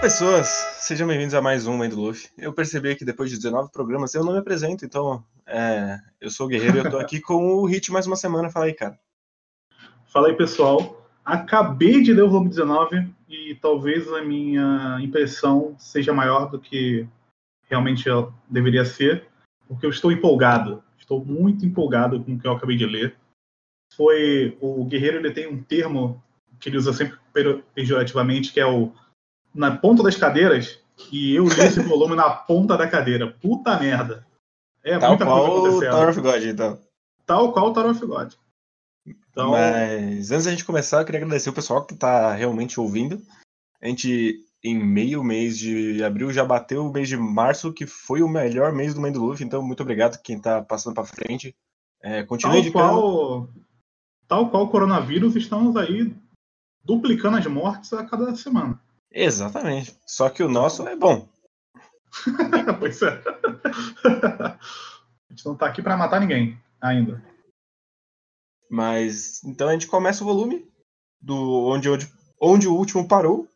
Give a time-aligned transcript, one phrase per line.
[0.00, 0.46] pessoas!
[0.78, 2.28] Sejam bem-vindos a mais um Mãe do Luffy.
[2.38, 6.46] Eu percebi que depois de 19 programas eu não me apresento, então é, eu sou
[6.46, 8.48] o Guerreiro e eu tô aqui com o Hit mais uma semana.
[8.48, 8.96] Fala aí, cara.
[10.06, 11.04] Fala aí, pessoal.
[11.24, 17.06] Acabei de ler o volume 19 e talvez a minha impressão seja maior do que
[17.68, 18.04] realmente
[18.48, 19.26] deveria ser,
[19.66, 20.82] porque eu estou empolgado.
[20.96, 23.16] Estou muito empolgado com o que eu acabei de ler.
[23.96, 26.22] Foi o Guerreiro, ele tem um termo
[26.60, 27.18] que ele usa sempre
[27.74, 28.92] pejorativamente, que é o
[29.58, 30.78] na ponta das cadeiras,
[31.10, 33.30] e eu li esse volume na ponta da cadeira.
[33.40, 34.24] Puta merda.
[34.84, 35.90] É Tal muita qual coisa acontecendo.
[35.90, 36.78] Tower of God, então.
[37.26, 38.32] Tal qual o Tower of God.
[39.04, 39.50] Então...
[39.50, 43.20] Mas antes da gente começar, eu queria agradecer o pessoal que está realmente ouvindo.
[43.82, 48.22] A gente, em meio mês de abril, já bateu o mês de março, que foi
[48.22, 49.44] o melhor mês do Mês do Luffy.
[49.44, 51.54] Então, muito obrigado quem está passando para frente.
[52.00, 53.48] É, continue tal qual,
[54.28, 56.14] tal qual o coronavírus, estamos aí
[56.84, 58.80] duplicando as mortes a cada semana.
[59.12, 59.96] Exatamente.
[60.06, 61.28] Só que o nosso é bom.
[62.78, 63.22] pois é.
[64.04, 64.58] a
[65.30, 67.22] gente não está aqui para matar ninguém ainda.
[68.70, 70.68] Mas então a gente começa o volume
[71.20, 73.48] do onde, onde, onde o último parou,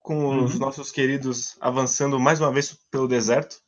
[0.00, 0.44] com uhum.
[0.44, 3.60] os nossos queridos avançando mais uma vez pelo deserto.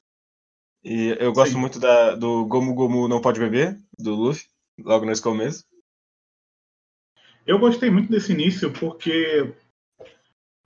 [0.83, 1.61] E eu gosto Sim.
[1.61, 4.47] muito da, do Gomu Gomu Não Pode Beber, do Luffy,
[4.79, 5.65] logo nesse começo.
[7.47, 9.55] Eu gostei muito desse início porque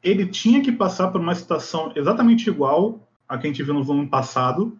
[0.02, 3.84] ele tinha que passar por uma situação exatamente igual a que a gente viu no
[3.84, 4.78] volume passado,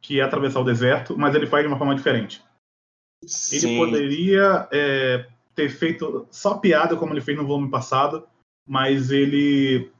[0.00, 2.42] que é atravessar o deserto, mas ele faz de uma forma diferente.
[3.24, 3.56] Sim.
[3.56, 8.26] Ele poderia é, ter feito só piada como ele fez no volume passado,
[8.66, 9.90] mas ele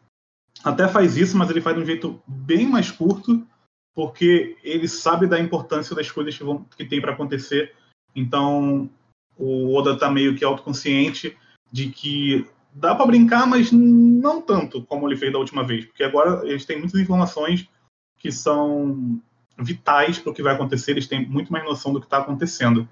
[0.63, 3.47] até faz isso, mas ele faz de um jeito bem mais curto,
[3.95, 7.75] porque ele sabe da importância das coisas que, vão, que tem para acontecer.
[8.15, 8.91] Então,
[9.37, 11.37] o Oda está meio que autoconsciente
[11.73, 16.03] de que dá para brincar, mas não tanto como ele fez da última vez, porque
[16.03, 17.69] agora eles têm muitas informações
[18.19, 19.21] que são
[19.59, 22.89] vitais para o que vai acontecer, eles têm muito mais noção do que está acontecendo.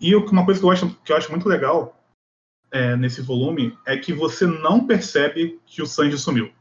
[0.00, 1.98] E uma coisa que eu acho, que eu acho muito legal
[2.70, 6.52] é, nesse volume é que você não percebe que o Sanji sumiu.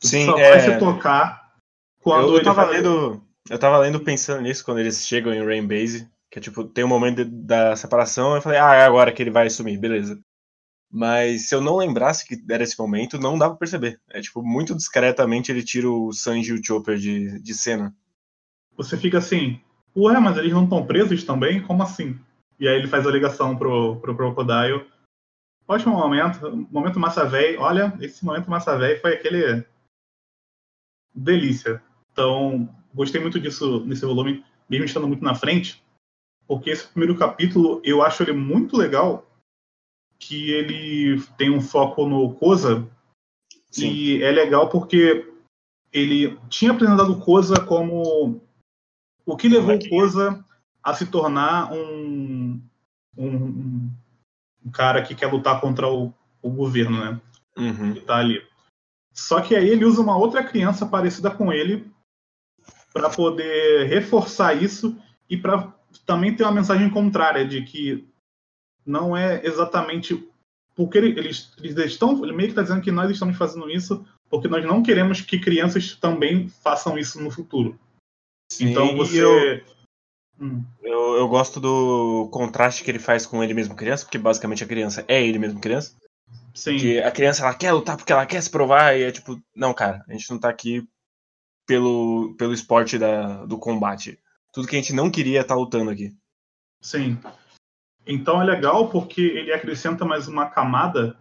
[0.00, 0.50] Sim, só é...
[0.50, 1.54] vai se tocar
[2.00, 2.76] quando eu, eu tava vai...
[2.76, 6.64] lendo, eu tava lendo pensando nisso quando eles chegam em Rain Base, que é tipo,
[6.64, 9.78] tem um momento de, da separação, eu falei, ah, é agora que ele vai sumir,
[9.78, 10.18] beleza.
[10.90, 14.00] Mas se eu não lembrasse que era esse momento, não dá pra perceber.
[14.10, 17.94] É tipo, muito discretamente ele tira o Sanji e o Chopper de, de cena.
[18.76, 19.60] Você fica assim,
[19.96, 21.60] ué, mas eles não estão presos também?
[21.60, 22.18] Como assim?
[22.58, 24.86] E aí ele faz a ligação pro, pro Crocodile.
[25.68, 27.60] Ótimo momento, momento massa velho.
[27.60, 29.64] Olha, esse momento massa velho foi aquele
[31.14, 31.82] delícia.
[32.12, 35.82] Então, gostei muito disso nesse volume, mesmo estando muito na frente,
[36.46, 39.25] porque esse primeiro capítulo eu acho ele muito legal,
[40.18, 42.86] que ele tem um foco no Koza,
[43.70, 43.88] Sim.
[43.88, 45.30] e é legal porque
[45.92, 48.40] ele tinha apresentado o Koza como
[49.24, 50.44] o que levou o Koza
[50.82, 52.60] a se tornar um,
[53.16, 53.90] um,
[54.64, 57.20] um cara que quer lutar contra o, o governo, né?
[57.56, 57.94] Uhum.
[57.94, 58.40] Que tá ali.
[59.12, 61.90] Só que aí ele usa uma outra criança parecida com ele
[62.92, 64.96] para poder reforçar isso
[65.28, 68.06] e para também ter uma mensagem contrária de que
[68.86, 70.26] não é exatamente
[70.74, 74.48] porque eles, eles estão ele meio que está dizendo que nós estamos fazendo isso porque
[74.48, 77.78] nós não queremos que crianças também façam isso no futuro.
[78.52, 79.62] Sim, então você eu,
[80.38, 80.64] Hum.
[80.82, 84.66] Eu, eu gosto do contraste que ele faz com ele mesmo criança, porque basicamente a
[84.66, 85.96] criança é ele mesmo criança.
[86.54, 86.76] Sim.
[86.76, 89.72] Que a criança ela quer lutar porque ela quer se provar e é tipo, não,
[89.72, 90.86] cara, a gente não tá aqui
[91.66, 94.18] pelo, pelo esporte da, do combate.
[94.52, 96.14] Tudo que a gente não queria tá lutando aqui.
[96.80, 97.18] Sim.
[98.06, 101.18] Então é legal porque ele acrescenta mais uma camada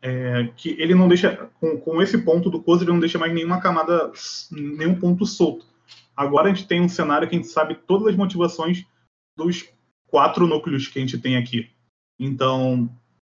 [0.00, 1.50] é, que ele não deixa.
[1.60, 4.10] Com, com esse ponto do Cozy, ele não deixa mais nenhuma camada,
[4.50, 5.66] nenhum ponto solto.
[6.16, 8.84] Agora a gente tem um cenário que a gente sabe todas as motivações
[9.36, 9.68] dos
[10.08, 11.70] quatro núcleos que a gente tem aqui.
[12.18, 12.90] Então,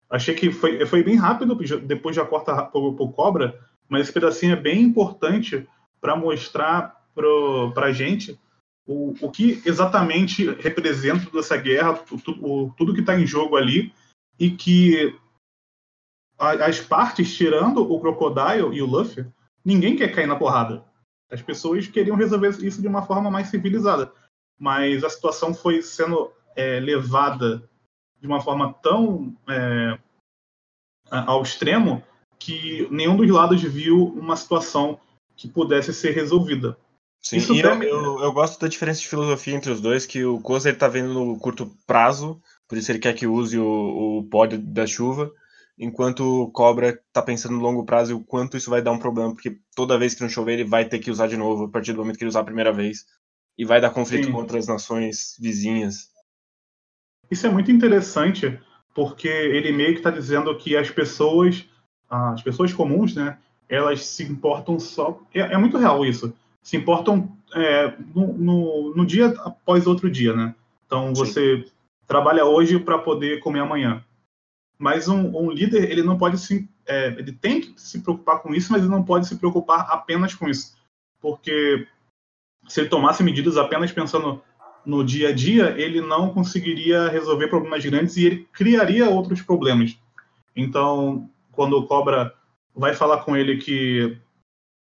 [0.10, 4.56] achei que foi, foi bem rápido, depois já corta o Cobra, mas esse pedacinho é
[4.56, 5.68] bem importante
[6.00, 7.00] para mostrar
[7.74, 8.40] para a gente
[8.90, 13.56] o, o que exatamente representa toda essa guerra, o, o, tudo que está em jogo
[13.56, 13.94] ali,
[14.40, 15.16] e que
[16.40, 19.28] as partes, tirando o Crocodile e o Luffy,
[19.64, 20.84] ninguém quer cair na porrada.
[21.30, 24.12] As pessoas queriam resolver isso de uma forma mais civilizada,
[24.58, 27.70] mas a situação foi sendo é, levada
[28.20, 30.00] de uma forma tão é,
[31.12, 32.04] ao extremo
[32.40, 35.00] que nenhum dos lados viu uma situação
[35.36, 36.76] que pudesse ser resolvida.
[37.22, 40.24] Sim, Isso e eu, eu, eu, gosto da diferença de filosofia entre os dois, que
[40.24, 44.20] o Koza ele tá vendo no curto prazo, por isso ele quer que use o,
[44.20, 45.30] o pódio da chuva,
[45.78, 49.00] enquanto o Cobra tá pensando no longo prazo e o quanto isso vai dar um
[49.00, 51.70] problema, porque toda vez que não chover ele vai ter que usar de novo, a
[51.70, 53.06] partir do momento que ele usar a primeira vez,
[53.58, 54.32] e vai dar conflito Sim.
[54.32, 56.10] com outras nações vizinhas.
[57.30, 58.58] Isso é muito interessante,
[58.96, 61.66] porque ele meio que está dizendo que as pessoas,
[62.10, 63.38] as pessoas comuns, né,
[63.68, 65.22] elas se importam só.
[65.34, 66.34] É, é muito real isso.
[66.70, 70.54] Se importam é, no, no, no, dia após outro dia, né?
[70.86, 71.72] Então você Sim.
[72.06, 74.06] trabalha hoje para poder comer amanhã.
[74.78, 78.54] Mas um, um, líder ele não pode se, é, ele tem que se preocupar com
[78.54, 80.78] isso, mas ele não pode se preocupar apenas com isso,
[81.20, 81.88] porque
[82.68, 84.40] se ele tomasse medidas apenas pensando
[84.86, 89.98] no dia a dia, ele não conseguiria resolver problemas grandes e ele criaria outros problemas.
[90.56, 92.32] Então, quando o Cobra
[92.76, 94.16] vai falar com ele que,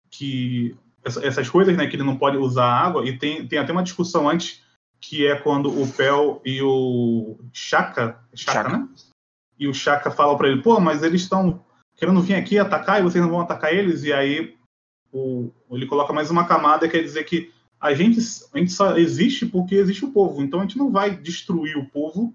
[0.09, 3.83] que essas coisas, né, que ele não pode usar água, e tem, tem até uma
[3.83, 4.63] discussão antes,
[4.99, 8.87] que é quando o Pel e o Chaka, Chaka, né?
[9.59, 11.63] E o Chaka fala para ele, pô, mas eles estão
[11.95, 14.55] querendo vir aqui atacar e vocês não vão atacar eles, e aí
[15.11, 18.19] o, ele coloca mais uma camada, quer dizer que a gente,
[18.53, 20.41] a gente só existe porque existe o povo.
[20.41, 22.33] Então a gente não vai destruir o povo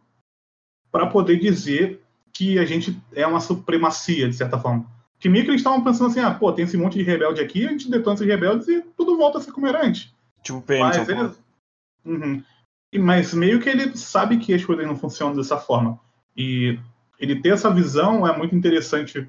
[0.92, 4.86] para poder dizer que a gente é uma supremacia, de certa forma.
[5.18, 7.66] Que meio que eles estavam pensando assim, ah, pô, tem esse monte de rebelde aqui,
[7.66, 10.14] a gente detona esses rebeldes e tudo volta a ser como era antes.
[10.42, 11.30] Tipo PM, mas, ele...
[12.04, 12.42] uhum.
[12.98, 15.98] mas meio que ele sabe que as coisas não funcionam dessa forma.
[16.36, 16.78] E
[17.18, 19.28] ele ter essa visão é muito interessante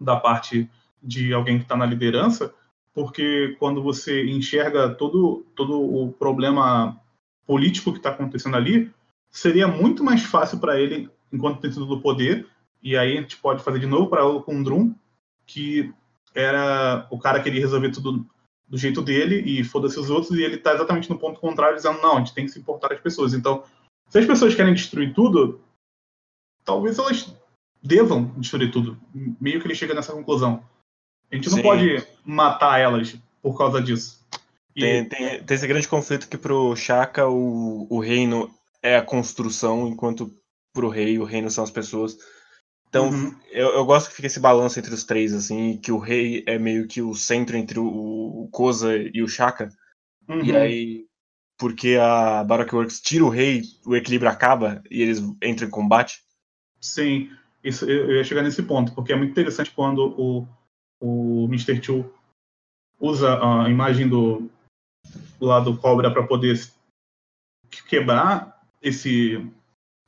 [0.00, 0.68] da parte
[1.02, 2.54] de alguém que está na liderança,
[2.94, 6.98] porque quando você enxerga todo, todo o problema
[7.46, 8.90] político que está acontecendo ali,
[9.30, 12.46] seria muito mais fácil para ele, enquanto tem do poder,
[12.82, 14.94] e aí a gente pode fazer de novo para o com o Drum,
[15.52, 15.92] que
[16.34, 18.26] era o cara que queria resolver tudo
[18.68, 22.00] do jeito dele e foda-se os outros, e ele está exatamente no ponto contrário, dizendo,
[22.00, 23.34] não, a gente tem que se importar as pessoas.
[23.34, 23.64] Então,
[24.08, 25.60] se as pessoas querem destruir tudo,
[26.64, 27.34] talvez elas
[27.82, 28.96] devam destruir tudo.
[29.40, 30.62] Meio que ele chega nessa conclusão.
[31.30, 31.62] A gente não Sim.
[31.62, 34.24] pode matar elas por causa disso.
[34.74, 34.80] E...
[34.80, 39.88] Tem, tem, tem, esse grande conflito que pro Chaka o, o reino é a construção,
[39.88, 40.32] enquanto
[40.72, 42.16] pro rei o reino são as pessoas.
[42.90, 43.34] Então, uhum.
[43.52, 46.58] eu, eu gosto que fica esse balanço entre os três, assim, que o rei é
[46.58, 49.70] meio que o centro entre o, o Koza e o Chaka.
[50.28, 50.44] Uhum.
[50.44, 51.06] E aí,
[51.56, 56.20] porque a Baroque Works tira o rei, o equilíbrio acaba e eles entram em combate.
[56.80, 57.30] Sim,
[57.62, 60.48] isso, eu ia chegar nesse ponto, porque é muito interessante quando o,
[61.00, 61.80] o Mr.
[61.80, 62.12] Two
[62.98, 64.50] usa a imagem do,
[65.38, 66.60] do lado cobra para poder
[67.88, 69.48] quebrar esse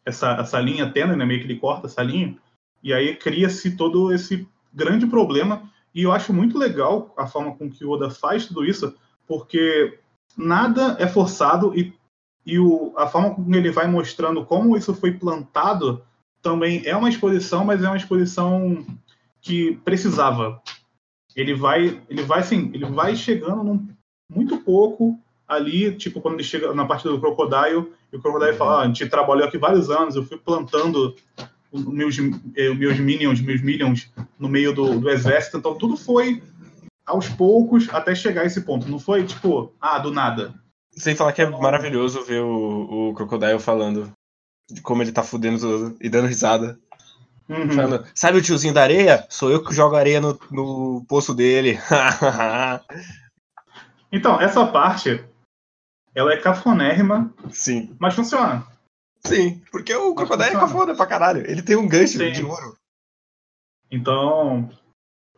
[0.04, 1.24] essa, essa linha tênue, né?
[1.24, 2.36] meio que ele corta essa linha,
[2.82, 5.70] e aí cria-se todo esse grande problema.
[5.94, 8.94] E eu acho muito legal a forma com que o Oda faz tudo isso,
[9.26, 9.98] porque
[10.36, 11.92] nada é forçado e,
[12.46, 16.02] e o, a forma com que ele vai mostrando como isso foi plantado
[16.40, 18.84] também é uma exposição, mas é uma exposição
[19.40, 20.60] que precisava
[21.34, 23.88] ele vai, ele vai assim, ele vai chegando num,
[24.30, 28.78] muito pouco ali, tipo quando ele chega na parte do Crocodile, e o Crocodile fala,
[28.78, 31.14] ah, a gente trabalhou aqui vários anos, eu fui plantando
[31.72, 32.16] os meus,
[32.54, 36.42] eh, meus minions, meus minions no meio do, do exército, então tudo foi
[37.04, 40.54] aos poucos até chegar a esse ponto, não foi tipo, ah, do nada.
[40.92, 44.12] Sem falar que é maravilhoso ver o, o Crocodile falando
[44.70, 46.78] de como ele tá fudendo tudo e dando risada.
[47.48, 47.70] Uhum.
[47.70, 49.26] Falando, sabe o tiozinho da areia?
[49.28, 51.78] Sou eu que jogo areia no, no poço dele.
[54.12, 55.24] então, essa parte,
[56.14, 57.32] ela é cafonérrima.
[57.50, 57.94] Sim.
[57.98, 58.64] Mas funciona.
[59.26, 61.48] Sim, porque o Crocodile é cafona pra caralho.
[61.48, 62.32] Ele tem um gancho Sim.
[62.32, 62.76] de ouro.
[63.90, 64.68] Então,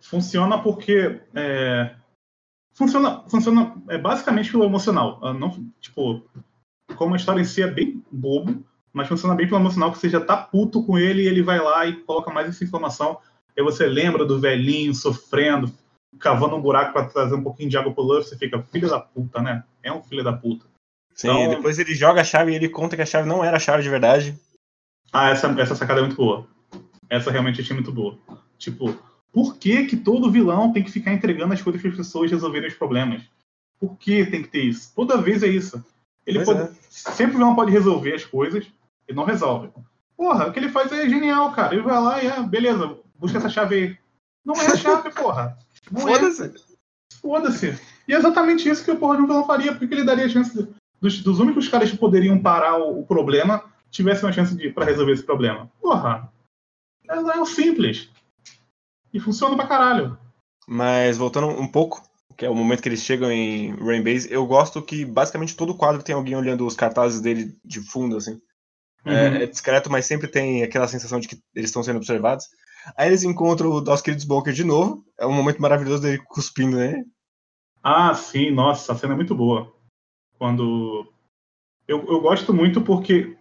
[0.01, 1.21] funciona porque.
[1.35, 1.95] É,
[2.73, 5.21] funciona, funciona é, basicamente pelo emocional.
[5.35, 5.51] Não,
[5.81, 6.23] tipo,
[6.97, 10.09] como a história em si é bem bobo, mas funciona bem pelo emocional que você
[10.09, 13.19] já tá puto com ele e ele vai lá e coloca mais essa informação.
[13.57, 15.73] Aí você lembra do velhinho sofrendo,
[16.19, 19.01] cavando um buraco para trazer um pouquinho de água pro Luffy, você fica, filho da
[19.01, 19.65] puta, né?
[19.83, 20.67] É um filho da puta.
[21.15, 21.49] Sim, então...
[21.51, 23.83] depois ele joga a chave e ele conta que a chave não era a chave
[23.83, 24.39] de verdade.
[25.13, 26.47] Ah, essa, essa sacada é muito boa.
[27.09, 28.19] Essa realmente achei muito boa.
[28.59, 28.97] Tipo,
[29.33, 32.69] por que que todo vilão tem que ficar entregando as coisas para as pessoas resolverem
[32.69, 33.23] os problemas?
[33.79, 34.93] Por que tem que ter isso?
[34.95, 35.85] Toda vez é isso.
[36.27, 36.71] Ele pode, é.
[36.89, 38.67] Sempre o vilão pode resolver as coisas,
[39.07, 39.71] ele não resolve.
[40.17, 41.75] Porra, o que ele faz é genial, cara.
[41.75, 43.99] Ele vai lá e é, beleza, busca essa chave aí.
[44.45, 45.57] Não é a chave, porra.
[45.95, 46.01] É.
[46.01, 46.45] Foda-se.
[46.45, 46.53] É.
[47.21, 47.79] Foda-se.
[48.09, 50.29] E é exatamente isso que o porra de um vilão faria, porque ele daria a
[50.29, 50.69] chance de,
[51.01, 54.87] dos, dos, únicos caras que poderiam parar o, o problema tivessem uma chance de para
[54.87, 55.71] resolver esse problema.
[55.81, 56.33] Porra.
[57.09, 58.09] É, é o simples.
[59.13, 60.19] E funciona pra caralho.
[60.67, 62.03] Mas voltando um pouco,
[62.37, 66.03] que é o momento que eles chegam em Rainbase, eu gosto que basicamente todo quadro
[66.03, 68.41] tem alguém olhando os cartazes dele de fundo, assim.
[69.05, 69.37] É, uhum.
[69.37, 72.47] É, é, discreto, mas sempre tem aquela sensação de que eles estão sendo observados.
[72.97, 75.05] Aí eles encontram o nosso querido Smoker de novo.
[75.19, 77.03] É um momento maravilhoso dele cuspindo, né?
[77.83, 79.74] Ah, sim, nossa, a cena é muito boa.
[80.45, 81.11] Quando.
[81.89, 83.35] Eu, eu gosto muito porque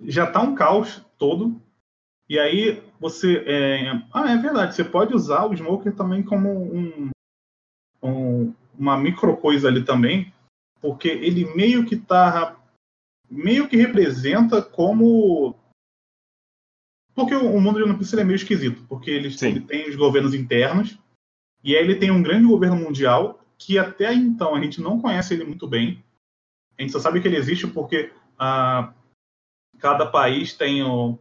[0.00, 1.60] já tá um caos todo.
[2.26, 3.44] E aí você.
[3.46, 3.90] É...
[4.10, 7.10] Ah, é verdade, você pode usar o Smoker também como um,
[8.02, 10.32] um, uma micro coisa ali também.
[10.80, 12.58] Porque ele meio que tá.
[13.30, 15.54] Meio que representa como
[17.14, 20.32] porque o mundo de One Piece é meio esquisito, porque ele, ele, tem os governos
[20.32, 20.98] internos,
[21.62, 25.34] e aí ele tem um grande governo mundial, que até então a gente não conhece
[25.34, 26.02] ele muito bem.
[26.78, 28.92] A gente só sabe que ele existe porque ah,
[29.78, 31.18] cada país tem o.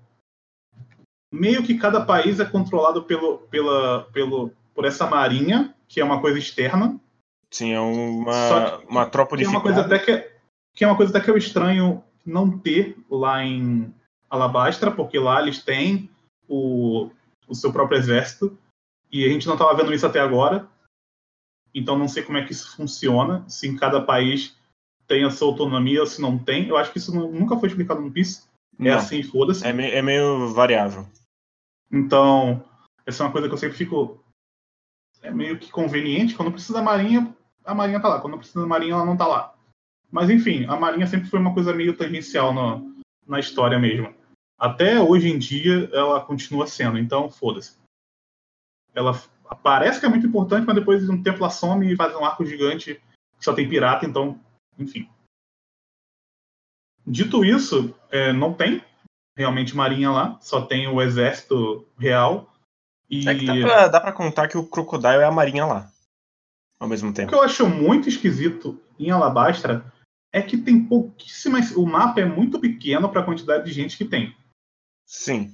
[1.31, 6.21] Meio que cada país é controlado pelo, pela, pelo, por essa marinha, que é uma
[6.21, 7.00] coisa externa.
[7.51, 9.45] Sim, é uma, que, uma tropa de.
[9.45, 10.31] É uma coisa até que,
[10.74, 13.93] que é uma coisa até que eu estranho não ter lá em
[14.29, 16.09] Alabastra, porque lá eles têm
[16.47, 17.09] o,
[17.47, 18.57] o seu próprio exército,
[19.12, 20.67] e a gente não estava vendo isso até agora.
[21.74, 24.54] Então não sei como é que isso funciona, se em cada país
[25.07, 26.67] tem a sua autonomia ou se não tem.
[26.67, 28.47] Eu acho que isso não, nunca foi explicado no PIS.
[28.79, 28.97] É não.
[28.97, 29.65] assim, foda-se.
[29.65, 31.07] É, me, é meio variável.
[31.91, 32.63] Então,
[33.05, 34.24] essa é uma coisa que eu sempre fico.
[35.21, 36.35] É meio que conveniente.
[36.35, 38.19] Quando precisa da Marinha, a Marinha tá lá.
[38.19, 39.55] Quando precisa da Marinha, ela não tá lá.
[40.12, 42.95] Mas enfim, a Marinha sempre foi uma coisa meio tangencial no,
[43.27, 44.13] na história mesmo.
[44.57, 47.77] Até hoje em dia, ela continua sendo, então foda-se.
[48.93, 49.13] Ela
[49.62, 52.24] parece que é muito importante, mas depois de um tempo ela some e faz um
[52.24, 52.95] arco gigante
[53.38, 54.39] que só tem pirata, então,
[54.77, 55.10] enfim.
[57.05, 58.84] Dito isso, é, não tem
[59.38, 62.51] realmente marinha lá, só tem o exército real.
[63.10, 63.27] E...
[63.27, 65.91] É que dá pra, dá pra contar que o Crocodile é a marinha lá,
[66.79, 67.27] ao mesmo tempo.
[67.27, 69.94] O que eu acho muito esquisito em Alabastra
[70.34, 71.72] é que tem pouquíssimas.
[71.72, 74.36] O mapa é muito pequeno para a quantidade de gente que tem.
[75.05, 75.53] Sim.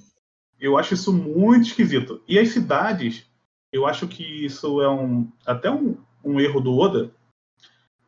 [0.58, 2.22] Eu acho isso muito esquisito.
[2.26, 3.26] E as cidades,
[3.72, 7.14] eu acho que isso é um até um, um erro do Oda.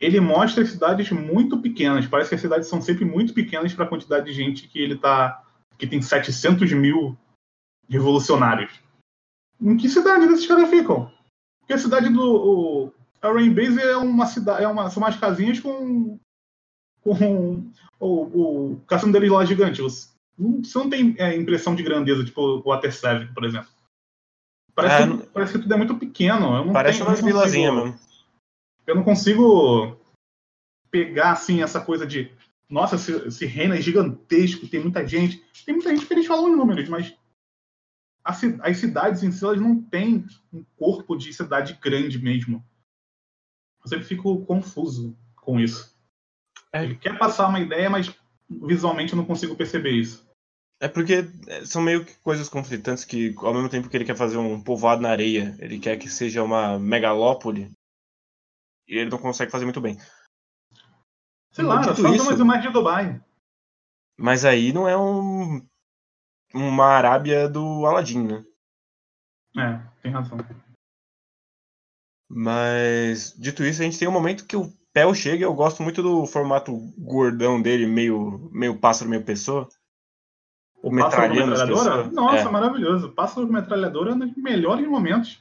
[0.05, 2.07] Ele mostra cidades muito pequenas.
[2.07, 4.97] Parece que as cidades são sempre muito pequenas para a quantidade de gente que ele
[4.97, 5.43] tá.
[5.79, 7.17] que tem 700 mil
[7.89, 8.73] revolucionários.
[9.61, 11.11] Em que cidade esses caras ficam?
[11.61, 12.23] Porque a cidade do.
[12.23, 12.93] O,
[13.23, 14.63] a Rain Base é uma cidade.
[14.63, 16.19] É uma, são umas casinhas com
[17.03, 19.81] com o, o caçando deles lá gigante.
[19.81, 20.09] Você
[20.75, 23.69] não tem é, impressão de grandeza, tipo o Water 7, por exemplo.
[24.75, 26.73] Parece, é, que, parece que tudo é muito pequeno.
[26.73, 27.99] parece tenho, umas vilazinhas mesmo.
[28.87, 29.97] Eu não consigo
[30.91, 32.31] pegar assim essa coisa de
[32.69, 35.43] nossa, esse, esse reino é gigantesco, tem muita gente.
[35.65, 37.15] Tem muita gente que eles falam em números, mas
[38.25, 42.65] as, as cidades em si elas não têm um corpo de cidade grande mesmo.
[43.85, 45.95] Eu sempre fico confuso com isso.
[46.73, 46.85] É.
[46.85, 48.13] Ele quer passar uma ideia, mas
[48.49, 50.27] visualmente eu não consigo perceber isso.
[50.81, 54.17] É porque é, são meio que coisas conflitantes que, ao mesmo tempo que ele quer
[54.17, 57.71] fazer um povoado na areia, ele quer que seja uma megalópole,
[58.89, 59.99] e ele não consegue fazer muito bem.
[61.53, 63.23] Sei lá, só isso, mais imagem de Dubai.
[64.19, 65.65] Mas aí não é um
[66.53, 68.45] uma Arábia do Aladdin, né?
[69.57, 70.39] É, tem razão.
[72.29, 76.03] Mas, dito isso, a gente tem um momento que o Pel chega, eu gosto muito
[76.03, 79.69] do formato gordão dele, meio, meio pássaro, meio pessoa.
[80.83, 82.05] O metralhando metralhadora?
[82.11, 82.51] Nossa, é.
[82.51, 83.11] maravilhoso.
[83.11, 85.41] Pássaro metralhadora é um dos melhores momentos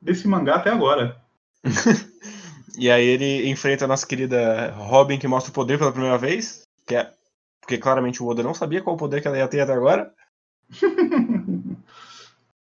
[0.00, 1.20] desse mangá até agora.
[2.80, 6.62] e aí ele enfrenta a nossa querida Robin, que mostra o poder pela primeira vez.
[6.86, 7.12] Que é...
[7.60, 10.10] Porque claramente o Oda não sabia qual o poder que ela ia ter até agora.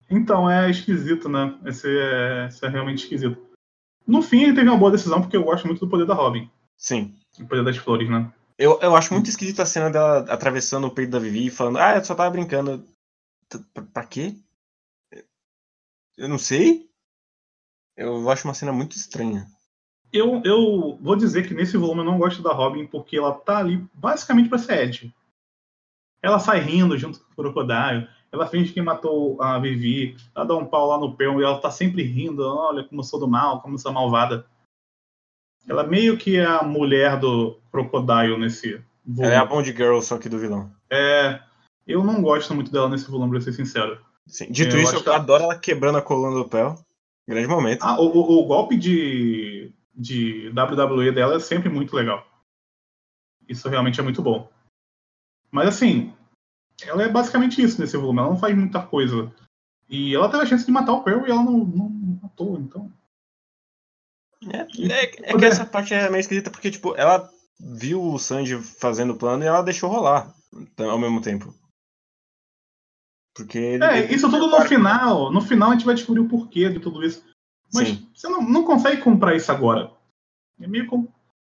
[0.09, 1.59] então, é esquisito, né?
[1.67, 3.45] Esse é, esse é realmente esquisito.
[4.07, 6.49] No fim, ele teve uma boa decisão, porque eu gosto muito do poder da Robin.
[6.77, 7.13] Sim.
[7.41, 8.33] O poder das flores, né?
[8.57, 11.79] Eu, eu acho muito esquisita a cena dela atravessando o peito da Vivi e falando,
[11.79, 12.87] ah, eu só tava brincando.
[13.73, 14.37] Pra, pra quê?
[16.17, 16.89] Eu não sei.
[17.97, 19.53] Eu acho uma cena muito estranha.
[20.15, 23.59] Eu, eu vou dizer que nesse volume eu não gosto da Robin porque ela tá
[23.59, 25.15] ali basicamente pra ser Ed.
[26.23, 28.09] Ela sai rindo junto com o Crocodile.
[28.31, 31.59] Ela finge que matou a Vivi, ela dá um pau lá no pão e ela
[31.59, 34.47] tá sempre rindo, olha como eu sou do mal, como eu sou malvada.
[35.69, 39.35] Ela meio que é a mulher do Crocodile nesse volume.
[39.35, 40.71] Ela é a Bond Girl, só que do vilão.
[40.91, 41.41] É,
[41.87, 44.01] eu não gosto muito dela nesse volume, pra ser sincero.
[44.29, 44.47] Sim.
[44.51, 46.73] Dito eu isso, eu adoro ela quebrando a coluna do pé.
[47.27, 47.83] Grande momento.
[47.83, 52.27] Ah, o, o, o golpe de, de WWE dela é sempre muito legal.
[53.49, 54.51] Isso realmente é muito bom.
[55.51, 56.13] Mas assim,
[56.83, 58.19] ela é basicamente isso nesse volume.
[58.21, 59.33] Ela não faz muita coisa.
[59.89, 61.89] E ela teve a chance de matar o Pearl e ela não, não
[62.23, 62.91] matou, então.
[64.51, 64.61] É,
[64.93, 69.13] é, é que essa parte é meio esquisita porque, tipo, ela viu o Sanji fazendo
[69.13, 70.35] o plano e ela deixou rolar
[70.79, 71.55] ao mesmo tempo.
[73.35, 75.33] Porque ele, É, ele- isso tudo no final.
[75.33, 77.25] No final a gente vai descobrir o porquê de tudo isso.
[77.75, 78.09] Mas Sim.
[78.15, 79.91] você não, não consegue comprar isso agora.
[80.61, 81.03] É meio com...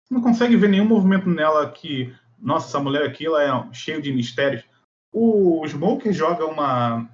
[0.04, 2.14] Você não consegue ver nenhum movimento nela que.
[2.38, 4.62] Nossa, essa mulher aqui ela é cheio de mistérios.
[5.12, 7.08] O Smoker joga uma.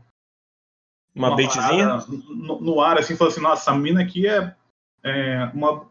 [1.15, 1.89] Uma baitzinha.
[1.89, 4.57] parada No, no ar, assim, fala assim: nossa, essa mina aqui é,
[5.05, 5.87] é uma.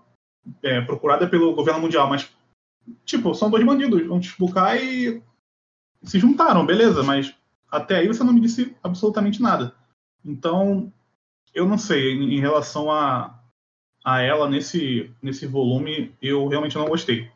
[0.62, 2.10] é, procurada pelo governo mundial.
[2.10, 2.30] Mas,
[3.06, 4.06] tipo, são dois bandidos.
[4.06, 5.24] Vão te buscar e.
[6.04, 7.34] Se juntaram, beleza, mas
[7.72, 9.74] até aí você não me disse absolutamente nada.
[10.24, 10.92] Então,
[11.54, 13.40] eu não sei, em relação a,
[14.04, 17.32] a ela nesse, nesse volume, eu realmente não gostei.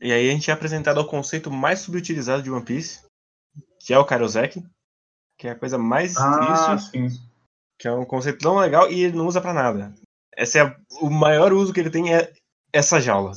[0.00, 3.04] E aí a gente é apresentado ao conceito mais subutilizado de One Piece,
[3.80, 4.62] que é o Kairosek,
[5.38, 7.08] que é a coisa mais Ah, sim.
[7.78, 9.94] que é um conceito tão legal e ele não usa pra nada.
[10.36, 12.32] Esse é o maior uso que ele tem é
[12.72, 13.32] essa jaula.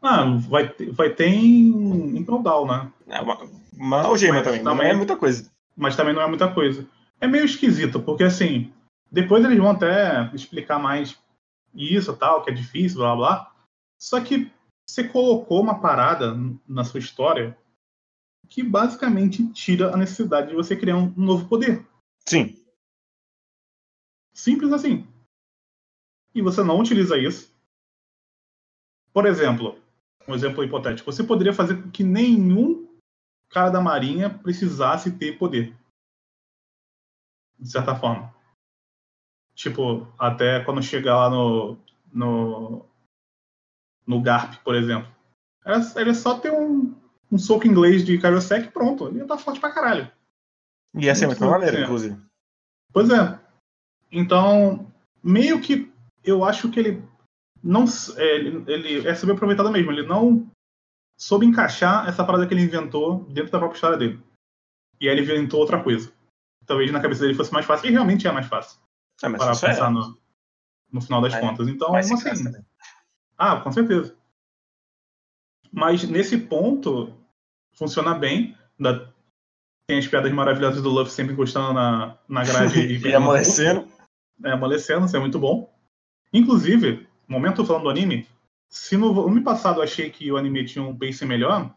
[0.00, 2.92] Ah, vai, ter- vai ter em, em Prodal, né?
[3.08, 3.36] É uma,
[3.72, 5.50] uma algema Mas também, não também- é muita coisa.
[5.78, 6.86] Mas também não é muita coisa.
[7.20, 8.72] É meio esquisito, porque assim,
[9.10, 11.18] depois eles vão até explicar mais
[11.74, 13.54] isso tal, que é difícil, blá blá.
[13.98, 14.52] Só que
[14.86, 16.36] você colocou uma parada
[16.68, 17.56] na sua história
[18.48, 21.86] que basicamente tira a necessidade de você criar um novo poder.
[22.26, 22.58] Sim,
[24.38, 25.04] Simples assim.
[26.32, 27.52] E você não utiliza isso.
[29.12, 29.76] Por exemplo,
[30.28, 31.10] um exemplo hipotético.
[31.10, 32.87] Você poderia fazer com que nenhum
[33.50, 35.74] cara da marinha precisasse ter poder.
[37.58, 38.32] De certa forma.
[39.54, 41.78] Tipo, até quando chegar lá no.
[42.12, 42.86] no.
[44.06, 45.12] no Garp, por exemplo.
[45.64, 46.94] Era, era só ter um,
[47.30, 49.08] um soco inglês de Kairosek e pronto.
[49.08, 50.10] Ele ia estar forte pra caralho.
[50.94, 51.80] e essa é muito certo.
[51.80, 52.20] inclusive.
[52.92, 53.38] Pois é.
[54.10, 54.90] Então,
[55.22, 55.92] meio que
[56.24, 57.02] eu acho que ele
[57.62, 57.84] não
[58.16, 59.90] é, ele, ele é subaproveitado mesmo.
[59.90, 60.48] Ele não
[61.18, 64.22] soube encaixar essa parada que ele inventou dentro da própria história dele.
[65.00, 66.12] E aí ele inventou outra coisa.
[66.64, 67.88] Talvez na cabeça dele fosse mais fácil.
[67.88, 68.78] E realmente é mais fácil.
[69.22, 70.18] Ah, mas Para é pensar no,
[70.92, 71.66] no final das É, contas.
[71.66, 72.44] Então, assim.
[72.44, 72.64] também.
[73.36, 74.16] Ah, com certeza.
[75.72, 77.12] Mas nesse ponto,
[77.74, 78.56] funciona bem.
[78.78, 79.08] Da-
[79.88, 83.88] Tem as piadas maravilhosas do Luffy sempre encostando na, na grade E amolecendo.
[84.44, 85.72] é, amolecendo, isso é muito bom.
[86.32, 88.28] Inclusive, momento falando do anime,
[88.68, 91.74] se no volume passado eu achei que o anime tinha um pacing melhor,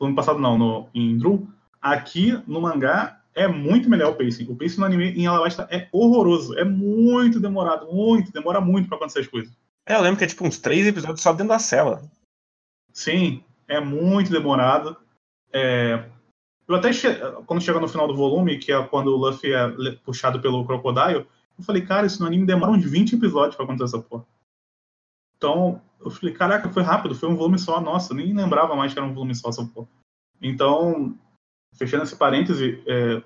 [0.00, 1.48] no ano passado não, no, em Drew,
[1.80, 4.46] aqui no mangá é muito melhor o pacing.
[4.50, 8.96] O pacing no anime em Alabasta é horroroso, é muito demorado, muito, demora muito pra
[8.96, 9.52] acontecer as coisas.
[9.86, 12.02] É, eu lembro que é tipo uns três episódios só dentro da cela.
[12.92, 14.96] Sim, é muito demorado.
[15.52, 16.04] É,
[16.66, 17.08] Eu até che...
[17.46, 19.68] quando chega no final do volume, que é quando o Luffy é
[20.04, 21.26] puxado pelo Crocodile,
[21.58, 24.24] eu falei, cara, isso no anime demora uns 20 episódios pra acontecer essa porra.
[25.44, 28.98] Então, eu falei, caraca, foi rápido, foi um volume só, nossa, nem lembrava mais que
[28.98, 29.86] era um volume só essa porra.
[30.40, 31.18] Então,
[31.74, 33.22] fechando esse parêntese, é,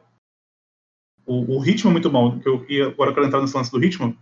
[1.25, 3.71] o, o ritmo é muito bom, que eu, e agora eu quero entrar nesse lance
[3.71, 4.19] do ritmo.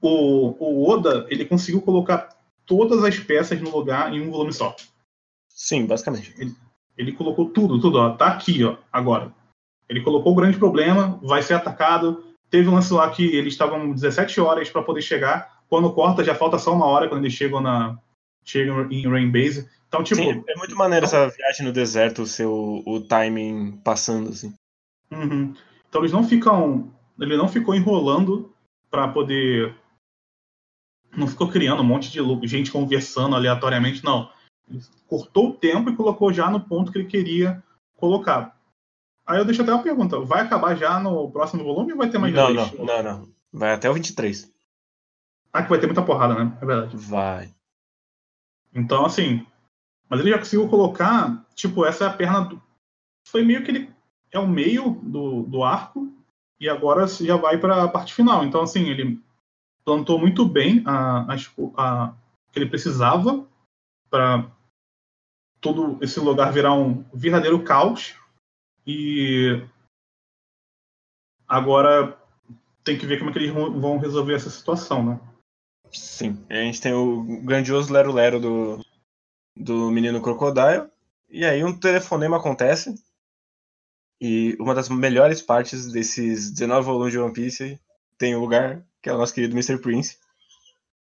[0.00, 4.76] O, o Oda, ele conseguiu colocar todas as peças no lugar em um volume só.
[5.48, 6.32] Sim, basicamente.
[6.96, 8.14] Ele colocou tudo, tudo, ó.
[8.14, 9.34] Tá aqui, ó, agora.
[9.88, 12.24] Ele colocou o grande problema, vai ser atacado.
[12.48, 15.59] Teve um lance lá que eles estavam 17 horas para poder chegar.
[15.70, 17.96] Quando corta, já falta só uma hora quando eles chegam na.
[18.44, 19.70] Chegam em Rain Base.
[19.86, 20.20] Então, tipo.
[20.20, 24.52] Sim, é muito maneiro essa viagem no deserto, o seu o timing passando, assim.
[25.12, 25.54] uhum.
[25.88, 26.92] Então eles não ficam.
[27.18, 28.52] Ele não ficou enrolando
[28.90, 29.76] para poder.
[31.16, 34.28] Não ficou criando um monte de gente conversando aleatoriamente, não.
[34.68, 37.62] Ele cortou o tempo e colocou já no ponto que ele queria
[37.96, 38.56] colocar.
[39.24, 42.18] Aí eu deixo até uma pergunta: vai acabar já no próximo volume ou vai ter
[42.18, 43.28] mais Não, não, não, não.
[43.52, 44.50] Vai até o 23.
[45.52, 46.56] Ah, que vai ter muita porrada, né?
[46.60, 46.96] É verdade.
[46.96, 47.54] Vai.
[48.74, 49.46] Então, assim.
[50.08, 52.40] Mas ele já conseguiu colocar, tipo, essa é a perna.
[52.42, 52.62] Do...
[53.28, 53.94] Foi meio que ele
[54.32, 56.12] é o meio do, do arco
[56.58, 58.44] e agora já vai para a parte final.
[58.44, 59.22] Então, assim, ele
[59.84, 62.14] plantou muito bem a, co- a,
[62.52, 63.46] que ele precisava
[64.08, 64.50] para
[65.60, 68.14] todo esse lugar virar um verdadeiro caos.
[68.86, 69.64] E
[71.46, 72.18] agora
[72.82, 75.20] tem que ver como é que eles vão resolver essa situação, né?
[75.92, 76.38] Sim.
[76.48, 78.84] A gente tem o grandioso Lero Lero do,
[79.56, 80.88] do menino Crocodile.
[81.28, 82.94] E aí um telefonema acontece.
[84.20, 87.80] E uma das melhores partes desses 19 volumes de One Piece
[88.18, 89.78] tem o lugar, que é o nosso querido Mr.
[89.78, 90.18] Prince.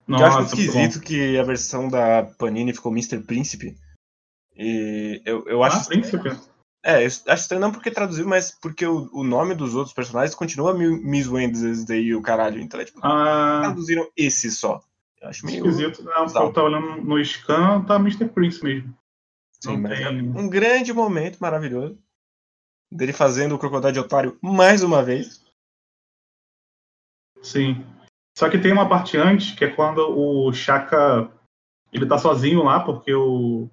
[0.05, 0.61] Que eu acho muito Nossa, muito bom.
[0.61, 3.19] esquisito que a versão da Panini ficou Mr.
[3.21, 3.75] Príncipe.
[4.55, 5.77] E eu, eu acho.
[5.77, 6.29] Ah, príncipe.
[6.89, 10.73] É, acho estranho não porque traduziu, mas porque o, o nome dos outros personagens continua
[10.73, 12.59] Mi- Miss Wednesday e o caralho.
[12.59, 14.81] Então, é, tipo, Ah, traduziram esse só.
[15.21, 15.57] Eu acho meio.
[15.57, 16.03] esquisito.
[16.03, 16.47] Não, bizarro.
[16.47, 18.25] eu tava olhando no scan, tá Mr.
[18.29, 18.95] Prince mesmo.
[19.61, 21.97] Sim, é um grande momento maravilhoso
[22.91, 25.43] dele fazendo o Crocodile de Otário mais uma vez.
[27.41, 27.85] Sim.
[28.37, 31.29] Só que tem uma parte antes, que é quando o Chaka
[31.91, 33.69] ele tá sozinho lá, porque o,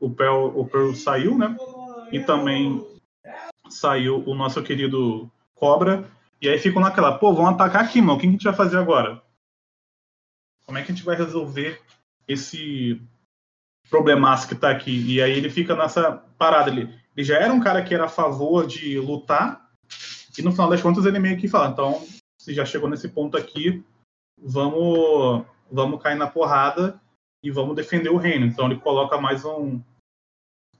[0.00, 1.54] o Pearl, o Pearl saiu, né?
[2.12, 2.86] E também
[3.68, 6.08] saiu o nosso querido Cobra.
[6.40, 8.14] E aí ficam naquela, pô, vão atacar aqui, mano.
[8.14, 9.22] O que a gente vai fazer agora?
[10.66, 11.80] Como é que a gente vai resolver
[12.28, 13.00] esse
[13.88, 15.14] problemaço que tá aqui?
[15.14, 16.70] E aí ele fica nessa parada.
[16.70, 19.70] Ele, ele já era um cara que era a favor de lutar,
[20.38, 22.06] e no final das contas ele meio que fala, então,
[22.40, 23.84] se já chegou nesse ponto aqui,
[24.38, 27.00] vamos, vamos cair na porrada
[27.42, 28.46] e vamos defender o reino.
[28.46, 29.80] Então ele coloca mais um,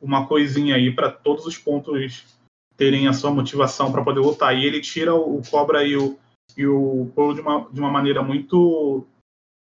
[0.02, 2.24] uma coisinha aí para todos os pontos
[2.76, 4.56] terem a sua motivação para poder lutar.
[4.56, 6.18] E ele tira o, Cobra e o,
[6.56, 9.06] e o Pearl de uma, de uma maneira muito.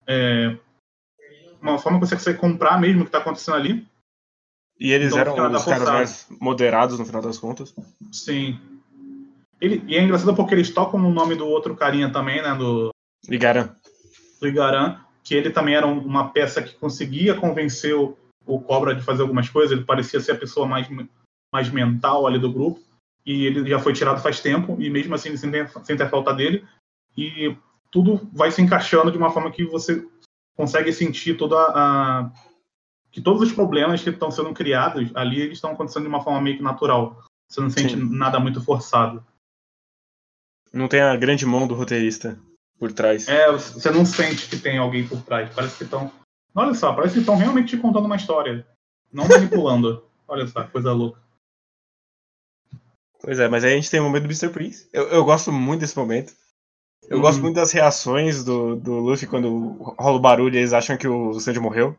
[0.06, 0.56] É,
[1.62, 3.86] uma forma que você consegue comprar mesmo o que está acontecendo ali.
[4.78, 7.72] E eles então, eram os caras mais moderados no final das contas.
[8.12, 8.58] Sim.
[9.60, 12.54] Ele, e é engraçado porque eles tocam no nome do outro carinha também, né?
[12.54, 12.90] Do.
[13.28, 13.70] Igaran.
[14.40, 19.02] Do Igaran, que ele também era uma peça que conseguia convencer o, o Cobra de
[19.02, 19.72] fazer algumas coisas.
[19.72, 20.88] Ele parecia ser a pessoa mais,
[21.52, 22.80] mais mental ali do grupo
[23.24, 26.32] e ele já foi tirado faz tempo, e mesmo assim ele sente, sente a falta
[26.34, 26.66] dele,
[27.16, 27.56] e
[27.90, 30.06] tudo vai se encaixando de uma forma que você
[30.56, 32.30] consegue sentir toda a.
[33.10, 36.40] que todos os problemas que estão sendo criados ali, eles estão acontecendo de uma forma
[36.40, 37.22] meio que natural.
[37.48, 38.08] Você não sente Sim.
[38.10, 39.24] nada muito forçado.
[40.72, 42.38] Não tem a grande mão do roteirista
[42.78, 43.28] por trás.
[43.28, 45.48] É, você não sente que tem alguém por trás.
[45.54, 46.12] Parece que estão.
[46.54, 48.66] Olha só, parece que estão realmente te contando uma história.
[49.12, 50.04] Não manipulando.
[50.28, 51.20] Olha só, coisa louca.
[53.20, 54.50] Pois é, mas aí a gente tem o momento do Mr.
[54.50, 54.88] Prince.
[54.92, 56.32] Eu, eu gosto muito desse momento.
[57.08, 57.22] Eu uhum.
[57.22, 61.08] gosto muito das reações do, do Luffy quando rola o barulho e eles acham que
[61.08, 61.96] o Sanji morreu.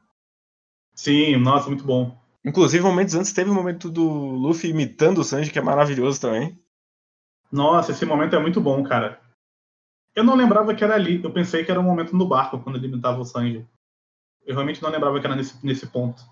[0.93, 2.17] Sim, nossa, muito bom.
[2.43, 6.21] Inclusive, momentos antes teve o um momento do Luffy imitando o Sanji, que é maravilhoso
[6.21, 6.57] também.
[7.51, 9.19] Nossa, esse momento é muito bom, cara.
[10.15, 11.21] Eu não lembrava que era ali.
[11.23, 13.67] Eu pensei que era o um momento no barco, quando ele imitava o Sanji.
[14.45, 16.23] Eu realmente não lembrava que era nesse, nesse ponto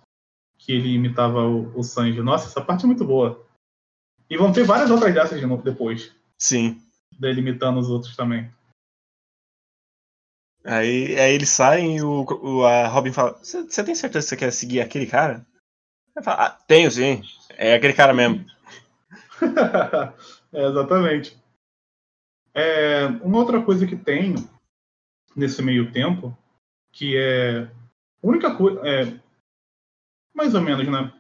[0.58, 2.21] que ele imitava o, o Sanji.
[2.21, 3.45] Nossa, essa parte é muito boa.
[4.30, 6.15] E vão ter várias outras dessas de novo depois.
[6.38, 6.82] Sim.
[7.19, 8.49] Delimitando os outros também.
[10.63, 14.38] Aí, aí eles saem e o, o, a Robin fala: Você tem certeza que você
[14.38, 15.45] quer seguir aquele cara?
[16.15, 17.21] Ele fala: ah, Tenho sim.
[17.49, 18.45] É aquele cara mesmo.
[20.54, 21.38] é, exatamente.
[22.54, 24.36] É, uma outra coisa que tem
[25.36, 26.36] nesse meio tempo,
[26.91, 27.69] que é.
[28.23, 28.79] A única coisa.
[28.88, 29.19] É,
[30.33, 31.13] mais ou menos, né?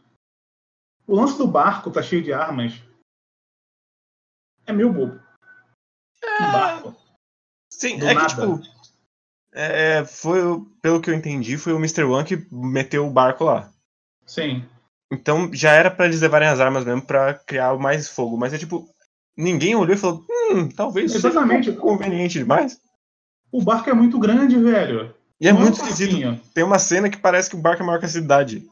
[1.05, 2.81] O lance do barco tá cheio de armas
[4.65, 5.19] é meio bobo.
[6.23, 6.43] É...
[6.43, 6.95] Um barco.
[7.71, 8.27] Sim, Do é nada.
[8.27, 8.73] que, tipo.
[9.55, 10.39] É, foi,
[10.81, 12.03] pelo que eu entendi, foi o Mr.
[12.05, 13.71] One que meteu o barco lá.
[14.25, 14.65] Sim.
[15.11, 18.37] Então já era para eles levarem as armas mesmo para criar mais fogo.
[18.37, 18.87] Mas é tipo.
[19.35, 21.65] Ninguém olhou e falou: hum, talvez Exatamente.
[21.65, 22.79] seja um conveniente demais.
[23.51, 25.13] O barco é muito grande, velho.
[25.43, 26.39] E é Não é muito é esquisito.
[26.53, 28.65] Tem uma cena que parece que o barco é maior que a cidade.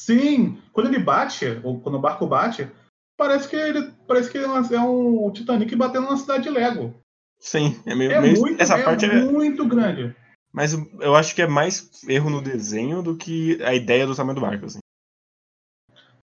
[0.00, 2.68] Sim, quando ele bate, ou quando o barco bate,
[3.16, 6.94] Parece que ele parece que é um Titanic batendo na cidade de Lego.
[7.38, 8.40] Sim, é meio, é meio...
[8.40, 10.14] muito, essa é parte é muito grande.
[10.52, 14.36] Mas eu acho que é mais erro no desenho do que a ideia do tamanho
[14.36, 14.78] do barco, assim.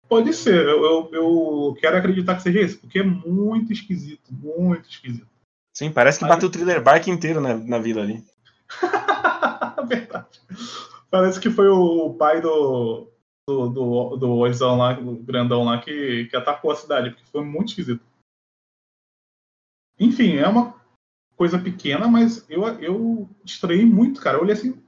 [0.07, 4.89] Pode ser, eu, eu, eu quero acreditar que seja isso, porque é muito esquisito, muito
[4.89, 5.27] esquisito.
[5.73, 8.23] Sim, parece que bateu o thriller bark inteiro na, na vila ali.
[9.87, 10.41] Verdade.
[11.09, 13.09] Parece que foi o pai do,
[13.47, 17.43] do, do, do Oizão lá, do grandão lá, que, que atacou a cidade, porque foi
[17.43, 18.03] muito esquisito.
[19.99, 20.73] Enfim, é uma
[21.35, 24.37] coisa pequena, mas eu, eu distraí muito, cara.
[24.37, 24.81] Eu olhei assim,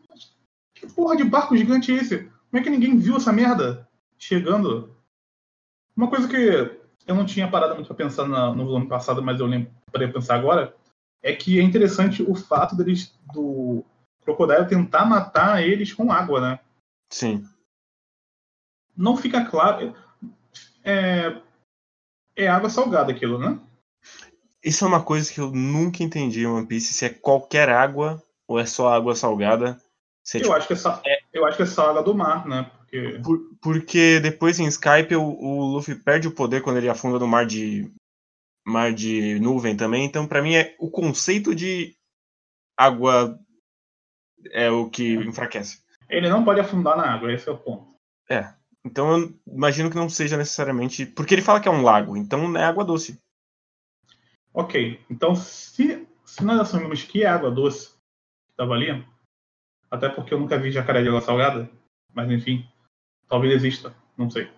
[0.73, 2.23] que porra de barco gigante é esse?
[2.49, 4.95] Como é que ninguém viu essa merda chegando?
[5.95, 6.35] Uma coisa que
[7.05, 10.07] eu não tinha parado muito pra pensar na, no volume passado, mas eu lembro para
[10.07, 10.75] pensar agora,
[11.23, 13.83] é que é interessante o fato deles, do
[14.23, 16.59] Crocodile tentar matar eles com água, né?
[17.09, 17.43] Sim
[18.95, 19.95] não fica claro.
[20.83, 21.35] É,
[22.35, 23.59] é água salgada aquilo, né?
[24.63, 28.21] Isso é uma coisa que eu nunca entendi em One Piece, se é qualquer água
[28.47, 29.77] ou é só água salgada.
[30.23, 32.03] Se é, eu, tipo, acho que é só, é, eu acho que é só água
[32.03, 32.71] do mar, né?
[32.79, 37.19] Porque, Por, porque depois em Skype o, o, Luffy perde o poder quando ele afunda
[37.19, 37.91] no mar de
[38.65, 40.05] mar de nuvem também.
[40.05, 41.95] Então, para mim, é o conceito de
[42.77, 43.39] água
[44.51, 45.81] é o que enfraquece.
[46.09, 47.95] Ele não pode afundar na água, esse é o ponto.
[48.29, 48.53] É.
[48.85, 51.05] Então eu imagino que não seja necessariamente.
[51.05, 53.19] Porque ele fala que é um lago, então é água doce.
[54.53, 54.99] Ok.
[55.09, 57.93] Então se, se nós assumimos que é água doce
[58.51, 59.05] estava ali,
[59.89, 61.69] até porque eu nunca vi jacaré de água salgada,
[62.13, 62.67] mas enfim,
[63.27, 64.49] talvez exista, não sei.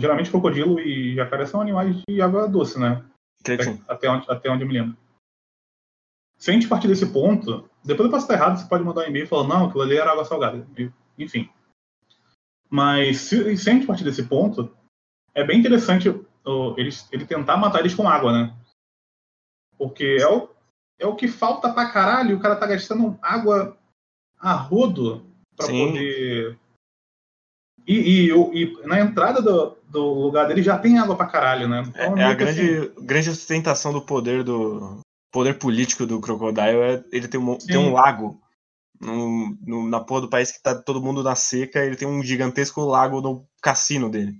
[0.00, 3.04] Geralmente crocodilo e jacaré são animais de água doce, né?
[3.40, 4.96] Até, até, onde, até onde eu me lembro.
[6.36, 9.08] Se a gente partir desse ponto, depois eu posso estar errado, você pode mandar um
[9.08, 10.66] e-mail falando, não, aquilo ali era água salgada.
[11.16, 11.48] Enfim.
[12.68, 14.74] Mas se, se a gente partir desse ponto,
[15.34, 18.56] é bem interessante uh, ele, ele tentar matar eles com água, né?
[19.76, 20.48] Porque é o,
[20.98, 23.76] é o que falta pra caralho, o cara tá gastando água
[24.38, 25.24] a rodo
[25.56, 25.86] pra Sim.
[25.86, 26.58] poder
[27.88, 31.82] e, e, e, na entrada do, do, lugar dele já tem água pra caralho, né?
[31.88, 33.06] Então, é, é a grande, assim...
[33.06, 35.00] grande sustentação do poder do
[35.32, 38.38] poder político do Crocodile é ele tem um, tem um lago
[39.00, 42.22] no, no, na porra do país que tá todo mundo na seca, ele tem um
[42.22, 44.38] gigantesco lago no cassino dele.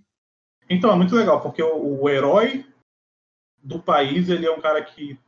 [0.68, 2.66] Então, é muito legal, porque o, o herói
[3.62, 5.18] do país, ele é um cara que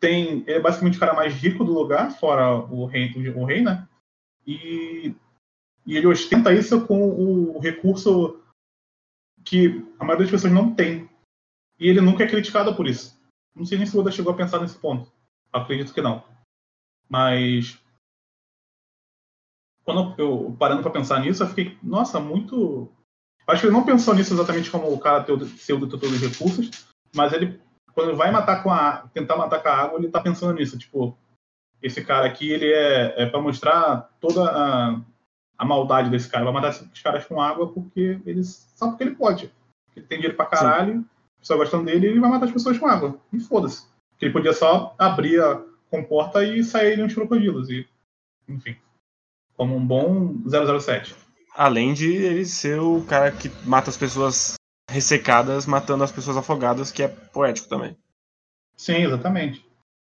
[0.00, 0.42] tem.
[0.46, 3.86] é basicamente o cara mais rico do lugar, fora o rei, o rei né?
[4.46, 5.14] E
[5.88, 8.38] e ele ostenta isso com o recurso
[9.42, 11.08] que a maioria das pessoas não tem.
[11.80, 13.18] E ele nunca é criticado por isso.
[13.56, 15.10] Não sei nem se o Oda chegou a pensar nesse ponto.
[15.50, 16.22] Acredito que não.
[17.08, 17.82] Mas
[19.82, 22.92] quando eu parando para pensar nisso, eu fiquei, nossa, muito.
[23.46, 25.24] Acho que ele não pensou nisso exatamente como o cara
[25.56, 27.58] ser o detetor dos recursos, mas ele,
[27.94, 31.16] quando vai matar com a, tentar matar com a água, ele tá pensando nisso, tipo,
[31.80, 35.00] esse cara aqui, ele é, é para mostrar toda a,
[35.58, 36.44] a maldade desse cara.
[36.44, 38.70] Vai matar esses caras com água porque eles.
[38.76, 39.52] Só porque ele pode.
[39.96, 41.04] Ele tem dinheiro pra caralho,
[41.36, 43.18] a pessoa gostando dele, ele vai matar as pessoas com água.
[43.32, 43.86] E foda-se.
[44.10, 47.68] Porque ele podia só abrir a comporta e sair uns crocodilos.
[47.68, 47.86] E,
[48.48, 48.76] enfim.
[49.56, 50.34] Como um bom
[50.80, 51.16] 007.
[51.54, 54.54] Além de ele ser o cara que mata as pessoas
[54.88, 57.96] ressecadas, matando as pessoas afogadas, que é poético também.
[58.76, 59.66] Sim, exatamente.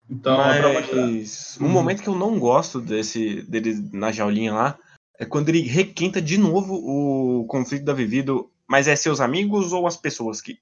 [0.08, 1.70] Então, Mas, um uhum.
[1.70, 4.78] momento que eu não gosto desse dele na jaulinha lá
[5.20, 9.86] é quando ele requenta de novo o conflito da Vivido, mas é seus amigos ou
[9.86, 10.58] as pessoas que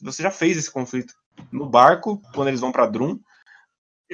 [0.00, 1.14] você já fez esse conflito
[1.52, 3.20] no barco quando eles vão para Drum,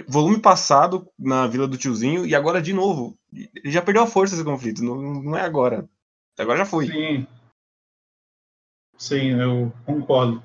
[0.09, 3.17] volume passado na Vila do Tiozinho e agora de novo.
[3.33, 5.89] Ele já perdeu a força esse conflito, não, não é agora.
[6.37, 6.89] Agora já foi.
[6.89, 7.27] Sim.
[8.99, 10.43] Sim, eu concordo.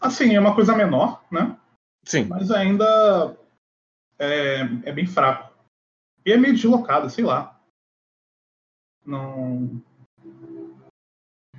[0.00, 1.56] Assim, é uma coisa menor, né?
[2.04, 2.24] Sim.
[2.24, 3.36] Mas ainda
[4.18, 5.56] é, é bem fraco.
[6.26, 7.57] E é meio deslocado, sei lá.
[9.08, 9.82] Não.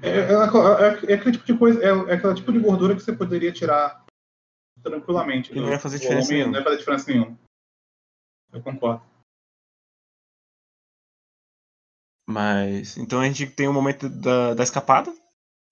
[0.03, 3.01] É, é, é, é, aquele tipo de coisa, é, é aquele tipo de gordura que
[3.01, 4.05] você poderia tirar
[4.83, 5.53] tranquilamente.
[5.55, 6.51] Não ia fazer diferença nenhuma.
[6.51, 7.39] Não ia fazer diferença nenhuma.
[8.53, 9.03] Eu concordo.
[12.29, 12.97] Mas.
[12.97, 15.11] Então a gente tem o um momento da, da escapada.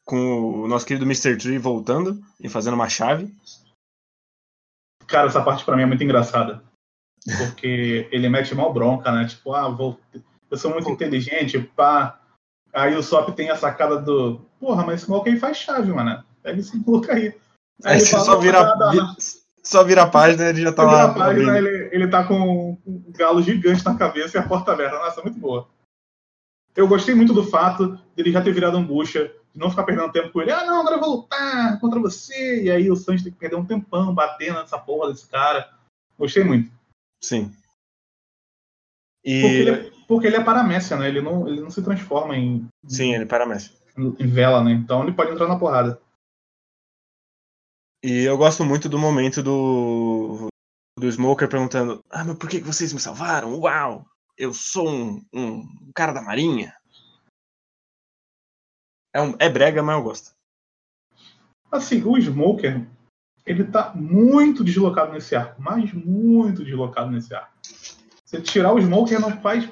[0.04, 1.38] Com o nosso querido Mr.
[1.38, 3.36] Tree voltando e fazendo uma chave.
[5.06, 6.63] Cara, essa parte pra mim é muito engraçada.
[7.38, 9.28] Porque ele mete mal bronca, né?
[9.28, 10.00] Tipo, ah, vou
[10.49, 12.19] eu sou muito inteligente, pá.
[12.73, 14.41] Aí o Sop tem a sacada do.
[14.60, 16.23] Porra, mas esse maluco aí faz chave, mano.
[16.41, 17.27] Pega esse maluco aí.
[17.83, 19.05] Aí, aí você fala, só vira, vira,
[19.63, 21.13] só vira a página e ele já tá lá.
[21.13, 24.97] Página, ele, ele tá com um galo gigante na cabeça e a porta aberta.
[24.97, 25.67] Nossa, muito boa.
[26.75, 30.12] Eu gostei muito do fato dele já ter virado um bucha, de não ficar perdendo
[30.12, 30.51] tempo com ele.
[30.51, 32.63] Ah, não, agora eu vou lutar contra você.
[32.63, 35.73] E aí o Sanji tem que perder um tempão batendo nessa porra desse cara.
[36.17, 36.71] Gostei muito.
[37.23, 37.51] Sim.
[39.23, 39.41] E...
[39.41, 41.08] Porque, ele, porque ele é paramécia, né?
[41.08, 42.67] Ele não, ele não se transforma em.
[42.88, 43.76] Sim, ele é paramécia.
[43.98, 44.72] Em vela, né?
[44.72, 46.00] Então ele pode entrar na porrada.
[48.04, 50.48] E eu gosto muito do momento do.
[50.98, 53.60] Do Smoker perguntando: Ah, mas por que vocês me salvaram?
[53.60, 54.06] Uau!
[54.38, 56.74] Eu sou um, um cara da marinha.
[59.13, 60.32] É, um, é brega, mas eu gosto.
[61.72, 62.88] Assim, o Smoker,
[63.46, 67.52] ele tá muito deslocado nesse arco, mas muito deslocado nesse arco.
[68.24, 69.67] Se tirar o Smoker, não faz.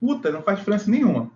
[0.00, 1.30] Puta, não faz diferença nenhuma.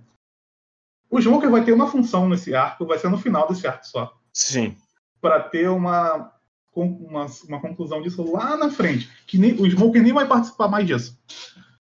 [1.10, 4.16] O Smoker vai ter uma função nesse arco, vai ser no final desse arco só.
[4.32, 4.76] Sim.
[5.20, 6.32] Para ter uma,
[6.74, 9.10] uma, uma, conclusão disso lá na frente.
[9.26, 11.18] Que nem, o Smoker nem vai participar mais disso.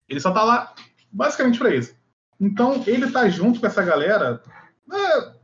[0.09, 0.75] Ele só tá lá
[1.11, 1.95] basicamente para isso.
[2.39, 4.43] Então ele tá junto com essa galera.
[4.91, 5.35] É,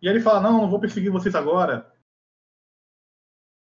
[0.00, 1.92] e ele fala: Não, não vou perseguir vocês agora.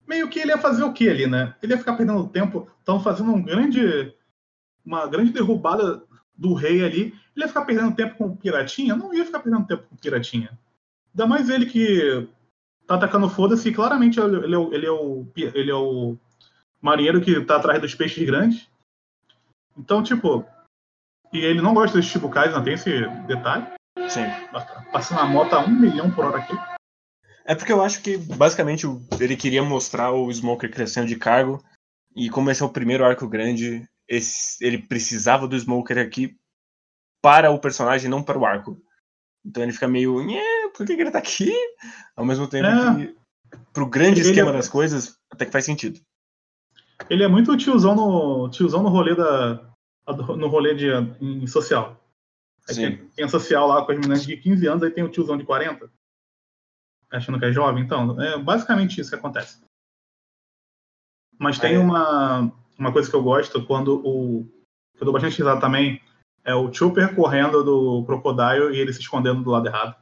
[0.08, 1.56] Meio que ele ia fazer o que ali, né?
[1.64, 2.70] Ele ia ficar perdendo tempo.
[2.80, 4.14] Estão fazendo um grande
[4.86, 6.06] uma grande derrubada
[6.38, 8.96] do rei ali, ele ia ficar perdendo tempo com o Piratinha?
[8.96, 10.58] Não ia ficar perdendo tempo com o Piratinha.
[11.14, 12.28] Ainda mais ele que
[12.86, 16.18] tá atacando foda-se, claramente ele, é o, ele, é o, ele é o
[16.82, 18.68] marinheiro que tá atrás dos peixes grandes.
[19.78, 20.46] Então, tipo,
[21.34, 23.68] e ele não gosta desse tipo não tem esse detalhe.
[24.08, 24.26] Sim.
[24.92, 26.58] Passando a moto a um milhão por hora aqui.
[27.44, 28.88] É porque eu acho que, basicamente,
[29.20, 31.64] ele queria mostrar o Smoker crescendo de cargo.
[32.16, 36.38] E como esse é o primeiro arco grande, esse, ele precisava do Smoker aqui
[37.22, 38.82] para o personagem, não para o arco.
[39.46, 40.16] Então ele fica meio,
[40.76, 41.52] por que, que ele tá aqui?
[42.16, 43.06] Ao mesmo tempo é.
[43.06, 43.16] que,
[43.74, 44.54] pro grande ele esquema é...
[44.54, 46.00] das coisas, até que faz sentido.
[47.10, 49.70] Ele é muito tiozão no, tiozão no rolê da.
[50.38, 50.88] no rolê de,
[51.22, 52.02] em social.
[52.68, 55.10] Aí tem, tem a social lá com as meninas de 15 anos, aí tem o
[55.10, 55.92] tiozão de 40.
[57.12, 58.20] Achando que é jovem, então.
[58.22, 59.60] É basicamente isso que acontece.
[61.38, 64.46] Mas tem uma, uma coisa que eu gosto quando o.
[64.96, 66.02] Que eu dou bastante risada também.
[66.44, 69.96] É o Chopper correndo do Crocodile e ele se escondendo do lado errado.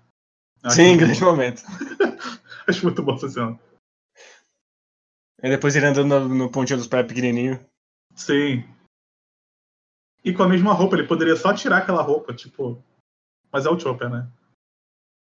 [0.70, 1.28] Sim, grande bom.
[1.28, 1.64] momento.
[2.68, 3.60] Acho muito bom essa cena.
[5.42, 7.60] E depois ele andando no, no pontinho dos pés pequenininho.
[8.16, 8.64] Sim.
[10.24, 12.82] E com a mesma roupa, ele poderia só tirar aquela roupa, tipo.
[13.52, 14.28] Mas é o Chopper, né?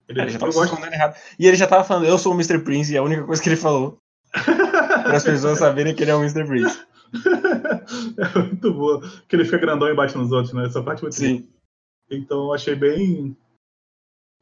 [0.08, 0.86] Ele, é, ele já tava gosto...
[0.86, 1.16] errado.
[1.38, 2.60] E ele já tava falando, eu sou o Mr.
[2.60, 3.98] Prince, e a única coisa que ele falou.
[4.34, 6.46] para as pessoas saberem que ele é o Mr.
[6.46, 6.86] Prince.
[8.18, 9.02] é muito boa.
[9.28, 10.66] Que ele fica grandão e bate nos outros, né?
[10.66, 11.42] Essa parte é muito Sim.
[11.42, 11.50] Boa.
[12.12, 13.36] Então eu achei bem.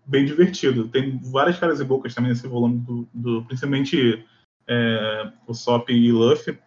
[0.05, 0.87] bem divertido.
[0.87, 4.25] Tem várias caras e bocas também nesse volume, do, do principalmente
[4.67, 6.57] é, o Sop e Luffy.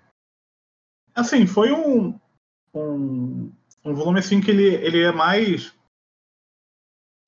[1.14, 2.18] Assim, foi um,
[2.74, 3.52] um,
[3.84, 5.74] um volume assim que ele, ele é mais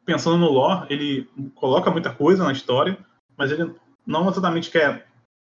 [0.04, 2.98] pensando no lore, ele coloca muita coisa na história,
[3.36, 3.74] mas ele
[4.06, 5.06] não exatamente quer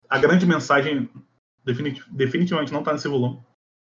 [0.10, 1.10] a grande mensagem
[1.66, 3.40] definitivamente não está nesse volume.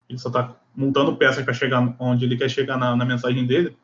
[0.08, 3.76] Ele só está montando peças para chegar onde ele quer chegar na, na mensagem dele.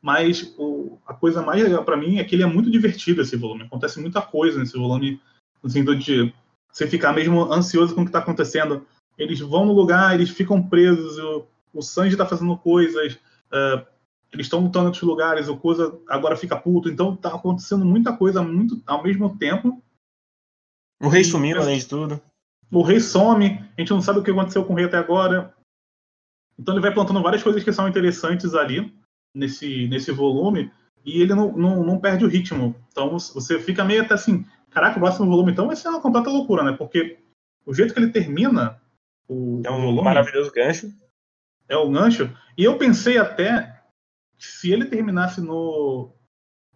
[0.00, 3.36] Mas o, a coisa mais legal para mim é que ele é muito divertido esse
[3.36, 3.62] volume.
[3.62, 5.20] Acontece muita coisa nesse volume,
[5.62, 6.34] no sentido de
[6.70, 8.84] você ficar mesmo ansioso com o que está acontecendo.
[9.16, 13.86] Eles vão no lugar, eles ficam presos, o, o Sanji está fazendo coisas, uh,
[14.32, 18.16] eles estão lutando em outros lugares, o Coisa agora fica puto, então está acontecendo muita
[18.16, 19.80] coisa muito ao mesmo tempo.
[21.00, 22.20] O rei sumiu, além de tudo.
[22.72, 25.54] O rei some, a gente não sabe o que aconteceu com o rei até agora.
[26.58, 28.92] Então ele vai plantando várias coisas que são interessantes ali,
[29.34, 30.72] nesse, nesse volume,
[31.04, 32.74] e ele não, não, não perde o ritmo.
[32.90, 36.30] Então você fica meio até assim, Caraca, o próximo volume então vai ser uma completa
[36.30, 36.72] loucura, né?
[36.72, 37.18] Porque
[37.64, 38.80] o jeito que ele termina
[39.28, 40.90] o, é um volume, maravilhoso gancho.
[41.68, 42.34] É o gancho.
[42.56, 43.82] E eu pensei até
[44.36, 46.10] que se ele terminasse no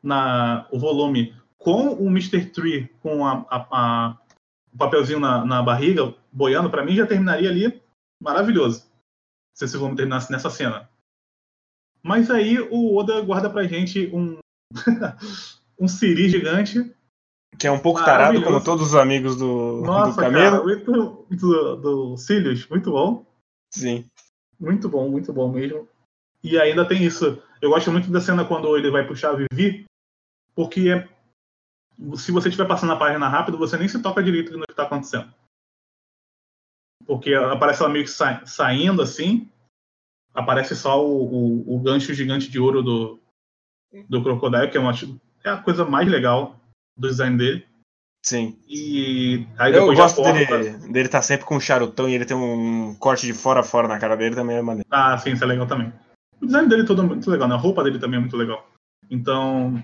[0.03, 2.45] na o volume com o Mr.
[2.51, 4.19] Tree com a, a, a
[4.77, 7.83] o papelzinho na, na barriga boiando, para mim já terminaria ali
[8.23, 8.87] maravilhoso.
[9.57, 10.89] Se esse volume terminasse nessa cena.
[12.03, 14.39] Mas aí o Oda guarda pra gente um
[15.81, 16.95] um siri gigante
[17.59, 20.57] que é um pouco tarado, como todos os amigos do, Nossa, do Camelo.
[20.59, 23.25] Cara, muito, do, do Cílios, muito bom.
[23.73, 24.05] Sim.
[24.61, 25.89] Muito bom, muito bom mesmo.
[26.43, 27.43] E ainda tem isso.
[27.63, 29.87] Eu gosto muito da cena quando ele vai puxar a Vivi,
[30.55, 31.09] porque é,
[32.17, 34.85] se você estiver passando a página rápido, você nem se toca direito no que está
[34.85, 35.33] acontecendo.
[37.07, 39.49] Porque aparece ela meio que sa saindo assim,
[40.35, 43.21] aparece só o, o, o, gancho gigante de ouro do,
[44.09, 44.93] do Crocodile, que é, uma,
[45.45, 46.61] é a coisa mais legal
[46.97, 47.67] do design dele.
[48.25, 48.59] Sim.
[48.69, 50.33] E aí eu gosto porta...
[50.33, 53.63] dele, dele tá sempre com um charutão e ele tem um corte de fora a
[53.63, 54.89] fora na cara dele também é maneiro.
[54.91, 55.93] Ah, sim, isso é legal também.
[56.41, 57.55] O design dele todo muito legal, né?
[57.55, 58.69] A roupa dele também é muito legal.
[59.09, 59.81] Então,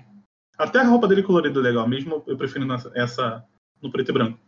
[0.63, 3.45] até a roupa dele colorida é legal, mesmo eu prefiro essa
[3.81, 4.39] no preto e branco.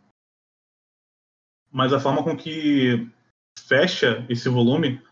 [1.70, 3.10] Mas a forma com que
[3.58, 5.02] fecha esse volume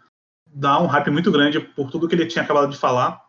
[0.46, 3.22] dá um hype muito grande por tudo que ele tinha acabado de falar.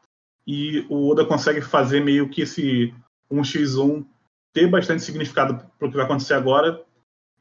[0.47, 2.93] E o Oda consegue fazer meio que esse
[3.29, 4.05] um X1
[4.53, 6.81] ter bastante significado para o que vai acontecer agora.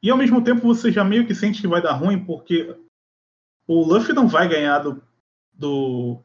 [0.03, 2.77] E ao mesmo tempo você já meio que sente que vai dar ruim, porque
[3.66, 5.03] o Luffy não vai ganhar do,
[5.53, 6.18] do,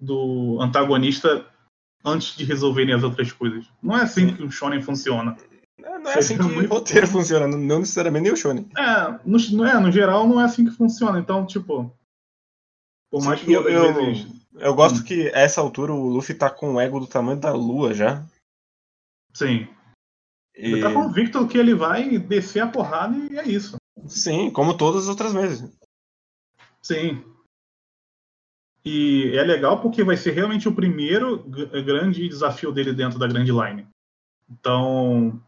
[0.00, 1.46] do antagonista
[2.06, 3.66] antes de resolverem as outras coisas.
[3.82, 5.36] Não é assim que o Shonen funciona.
[5.76, 8.68] Não, não é assim que o roteiro funciona, não necessariamente nem o Shonen.
[8.76, 11.18] É no, é, no geral não é assim que funciona.
[11.18, 11.92] Então, tipo.
[13.10, 14.26] Por mais Sim, que eu, eu, vezes...
[14.54, 15.02] eu gosto hum.
[15.02, 18.24] que a essa altura o Luffy tá com o ego do tamanho da lua já.
[19.34, 19.68] Sim.
[20.56, 20.72] E...
[20.72, 23.76] Ele tá convicto que ele vai descer a porrada e é isso.
[24.06, 25.70] Sim, como todas as outras vezes.
[26.82, 27.22] Sim.
[28.88, 31.42] E é legal porque vai ser realmente o primeiro
[31.84, 33.88] grande desafio dele dentro da Grand Line.
[34.48, 35.42] Então,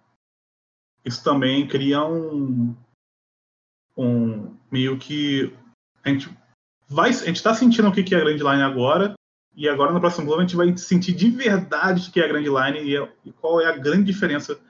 [1.04, 2.76] isso também cria um,
[3.96, 5.54] um meio que
[6.02, 6.28] a gente
[6.88, 9.14] vai, a gente está sentindo o que é a Grand Line agora
[9.54, 12.28] e agora no próximo bloco a gente vai sentir de verdade o que é a
[12.28, 14.60] Grand Line e, é, e qual é a grande diferença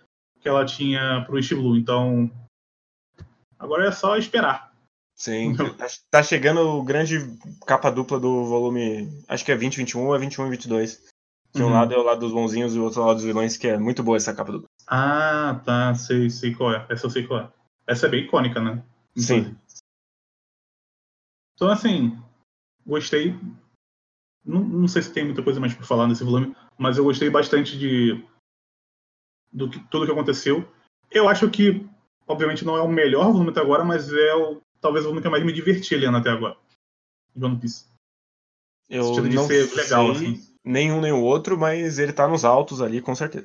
[0.41, 1.75] que ela tinha para o East Blue.
[1.75, 2.31] Então,
[3.59, 4.68] agora é só esperar.
[5.19, 7.19] Sim, tá, tá chegando o grande
[7.67, 11.09] capa dupla do volume, acho que é 2021 ou é 21 e 22.
[11.53, 11.69] Que uhum.
[11.69, 13.57] um lado é o lado dos bonzinhos e o outro é o lado dos vilões,
[13.57, 14.69] que é muito boa essa capa dupla.
[14.87, 16.87] Ah, tá, sei, sei qual é.
[16.89, 17.53] Essa eu sei qual é.
[17.87, 18.83] Essa é bem icônica, né?
[19.17, 19.57] Sim.
[21.55, 22.17] Então, assim,
[22.87, 23.35] gostei
[24.45, 27.29] Não, não sei se tem muita coisa mais para falar nesse volume, mas eu gostei
[27.29, 28.25] bastante de
[29.51, 30.71] do que tudo que aconteceu.
[31.11, 31.85] Eu acho que,
[32.27, 35.31] obviamente, não é o melhor volume até agora, mas é o, talvez o que eu
[35.31, 36.57] mais me diverti lendo até agora.
[37.35, 37.87] De One Piece.
[38.89, 40.41] Eu não ser legal, assim.
[40.65, 43.45] nenhum nem o outro, mas ele tá nos altos ali, com certeza.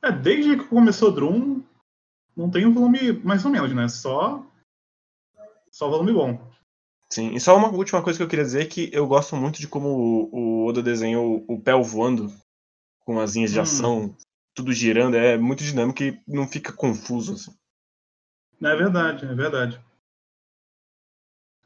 [0.00, 1.62] É, desde que começou Drum,
[2.36, 3.88] não tem um volume mais ou menos, né?
[3.88, 4.46] Só
[5.72, 6.50] só volume bom.
[7.12, 9.66] Sim, e só uma última coisa que eu queria dizer que eu gosto muito de
[9.66, 12.32] como o, o Oda desenhou o pé voando
[13.00, 13.62] com as linhas de hum.
[13.62, 14.16] ação,
[14.54, 17.54] tudo girando, é muito dinâmico e não fica confuso assim.
[18.62, 19.80] É verdade, é verdade.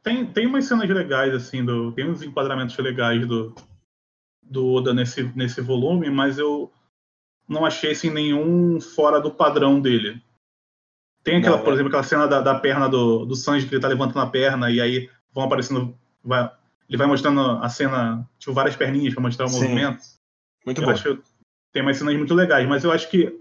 [0.03, 3.55] Tem, tem umas cenas legais, assim, do, tem uns enquadramentos legais do,
[4.43, 6.73] do Oda nesse, nesse volume, mas eu
[7.49, 10.21] não achei assim, nenhum fora do padrão dele.
[11.23, 11.75] Tem aquela, não, por é.
[11.75, 14.71] exemplo, aquela cena da, da perna do, do Sanji que ele tá levantando a perna
[14.71, 15.97] e aí vão aparecendo.
[16.25, 16.51] Vai,
[16.89, 19.61] ele vai mostrando a cena, tipo, várias perninhas para mostrar o Sim.
[19.61, 20.03] movimento.
[20.67, 20.93] Muito eu bom.
[20.93, 21.23] Acho,
[21.73, 23.33] tem umas cenas muito legais, mas eu acho que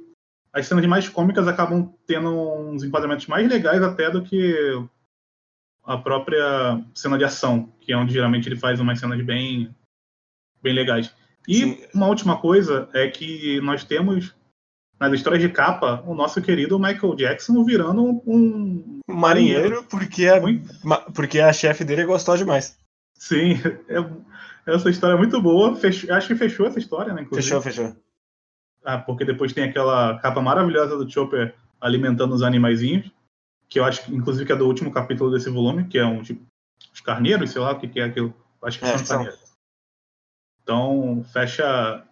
[0.53, 4.53] as cenas mais cômicas acabam tendo uns enquadramentos mais legais até do que
[5.83, 9.73] a própria cena de ação, que é onde geralmente ele faz umas cenas bem,
[10.61, 11.13] bem legais.
[11.47, 11.77] E Sim.
[11.93, 14.35] uma última coisa é que nós temos
[14.99, 20.39] nas histórias de capa o nosso querido Michael Jackson virando um, marinheiro, porque a,
[21.11, 22.77] porque a chefe dele gostou demais.
[23.15, 23.53] Sim,
[23.89, 25.75] é, essa história é muito boa.
[25.75, 27.23] Fechou, acho que fechou essa história, né?
[27.23, 27.61] Inclusive.
[27.61, 28.01] Fechou, fechou.
[28.83, 33.11] Ah, porque depois tem aquela capa maravilhosa do Chopper alimentando os animaizinhos
[33.71, 36.45] que eu acho, inclusive, que é do último capítulo desse volume, que é um tipo,
[36.93, 38.35] os carneiros, sei lá o que, que é aquilo.
[38.61, 39.55] Acho que é, são carneiros.
[40.61, 42.05] Então, fecha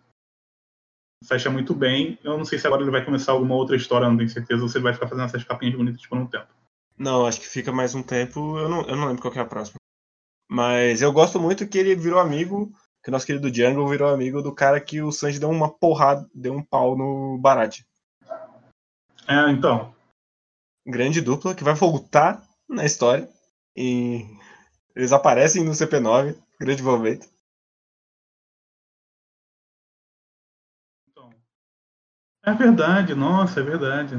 [1.26, 2.18] fecha muito bem.
[2.24, 4.70] Eu não sei se agora ele vai começar alguma outra história, não tenho certeza, ou
[4.70, 6.48] se ele vai ficar fazendo essas capinhas bonitas por um tempo.
[6.98, 8.58] Não, acho que fica mais um tempo.
[8.58, 9.80] Eu não, eu não lembro qual é a próxima.
[10.50, 12.72] Mas eu gosto muito que ele virou amigo,
[13.04, 16.26] que o nosso querido Jungle virou amigo do cara que o Sanji deu uma porrada,
[16.34, 17.86] deu um pau no Barate.
[19.28, 19.94] É, então
[20.90, 23.30] grande dupla que vai voltar na história.
[23.76, 24.26] E
[24.96, 27.28] eles aparecem no CP9, grande momento.
[31.10, 31.30] Então,
[32.44, 34.16] é verdade, nossa, é verdade.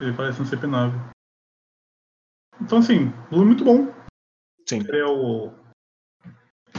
[0.00, 1.12] Ele aparece no CP9.
[2.60, 3.92] Então, assim, volume muito bom.
[4.68, 4.80] Sim.
[4.88, 5.48] É o,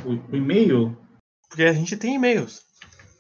[0.05, 0.97] o, o e-mail.
[1.49, 2.65] Porque a gente tem e-mails.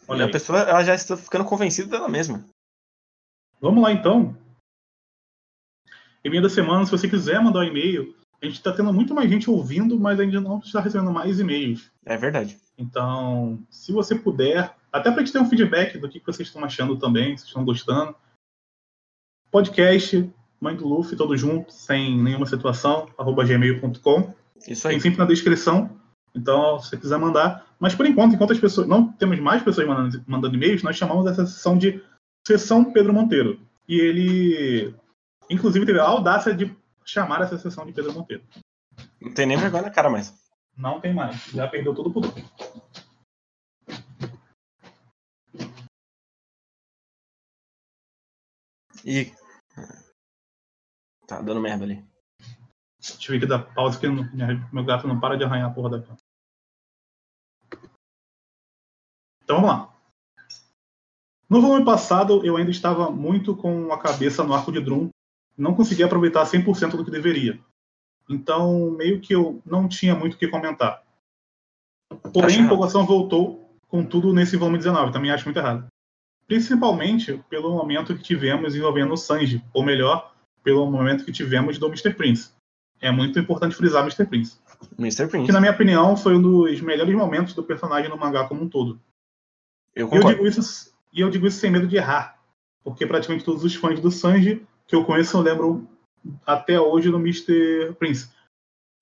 [0.07, 2.43] Olha a pessoa ela já está ficando convencida dela mesma.
[3.61, 4.35] Vamos lá então.
[6.23, 9.29] E-mail da semana, se você quiser mandar um e-mail, a gente está tendo muito mais
[9.29, 11.89] gente ouvindo, mas ainda não está recebendo mais e-mails.
[12.05, 12.57] É verdade.
[12.77, 16.63] Então, se você puder, até para a gente ter um feedback do que vocês estão
[16.63, 18.15] achando também, se estão gostando.
[19.51, 24.33] Podcast, Mãe do Luffy, todo junto, sem nenhuma situação, arroba gmail.com.
[24.67, 24.95] Isso aí.
[24.95, 25.89] Tem sempre na descrição.
[26.35, 27.65] Então, se você quiser mandar.
[27.79, 28.87] Mas por enquanto, enquanto as pessoas.
[28.87, 32.01] Não temos mais pessoas mandando, mandando e-mails, nós chamamos essa sessão de
[32.47, 33.59] Sessão Pedro Monteiro.
[33.87, 34.95] E ele
[35.49, 36.75] Inclusive, teve a audácia de
[37.05, 38.43] chamar essa sessão de Pedro Monteiro.
[39.21, 40.33] Não tem nem vergonha na cara mais.
[40.75, 41.45] Não tem mais.
[41.45, 42.33] Já perdeu todo o pudor.
[49.05, 49.33] E.
[51.27, 52.05] Tá dando merda ali.
[52.99, 56.17] Tive que dar pausa que meu gato não para de arranhar a porra da cama.
[59.43, 59.93] Então vamos lá.
[61.49, 65.09] No volume passado, eu ainda estava muito com a cabeça no arco de Drum
[65.57, 67.59] não consegui aproveitar 100% do que deveria.
[68.29, 71.03] Então, meio que eu não tinha muito o que comentar.
[72.33, 75.11] Porém, a empolgação voltou com tudo nesse volume 19.
[75.11, 75.87] Também acho muito errado.
[76.47, 80.33] Principalmente pelo momento que tivemos envolvendo o Sanji, ou melhor,
[80.63, 82.13] pelo momento que tivemos do Mr.
[82.13, 82.51] Prince.
[83.01, 84.25] É muito importante frisar Mr.
[84.25, 84.57] Prince.
[84.97, 85.27] Mr.
[85.27, 85.45] Prince.
[85.45, 88.69] Que, na minha opinião, foi um dos melhores momentos do personagem no mangá como um
[88.69, 88.99] todo.
[89.95, 90.29] Eu concordo.
[90.29, 92.39] E eu digo isso, e eu digo isso sem medo de errar.
[92.83, 95.89] Porque praticamente todos os fãs do Sanji que eu conheço, eu lembro
[96.45, 97.95] até hoje do Mr.
[97.97, 98.29] Prince.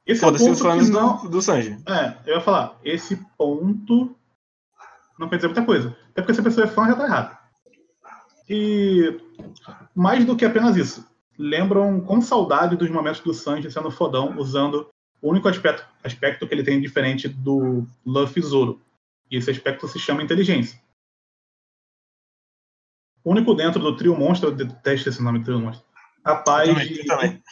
[0.05, 1.17] Esse Foda-se é os fãs não...
[1.17, 1.77] do, do Sanji.
[1.85, 4.15] É, eu ia falar, esse ponto
[5.19, 5.89] não quer dizer muita coisa.
[6.09, 7.37] Até porque se a pessoa é fã, já tá errado.
[8.49, 9.19] E
[9.93, 11.05] mais do que apenas isso,
[11.37, 14.87] lembram com saudade dos momentos do Sanji sendo fodão, usando
[15.21, 18.79] o único aspecto, aspecto que ele tem diferente do Luffy Zoro.
[19.29, 20.79] E esse aspecto se chama inteligência.
[23.23, 25.85] O único dentro do trio monstro, eu detesto esse nome trio monstro,
[26.23, 27.43] capaz também, de também.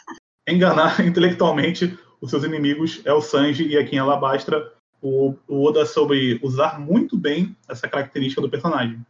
[0.47, 5.85] enganar intelectualmente os seus inimigos é o Sanji e aqui em Alabastra o, o Oda
[5.85, 9.05] sobre usar muito bem essa característica do personagem.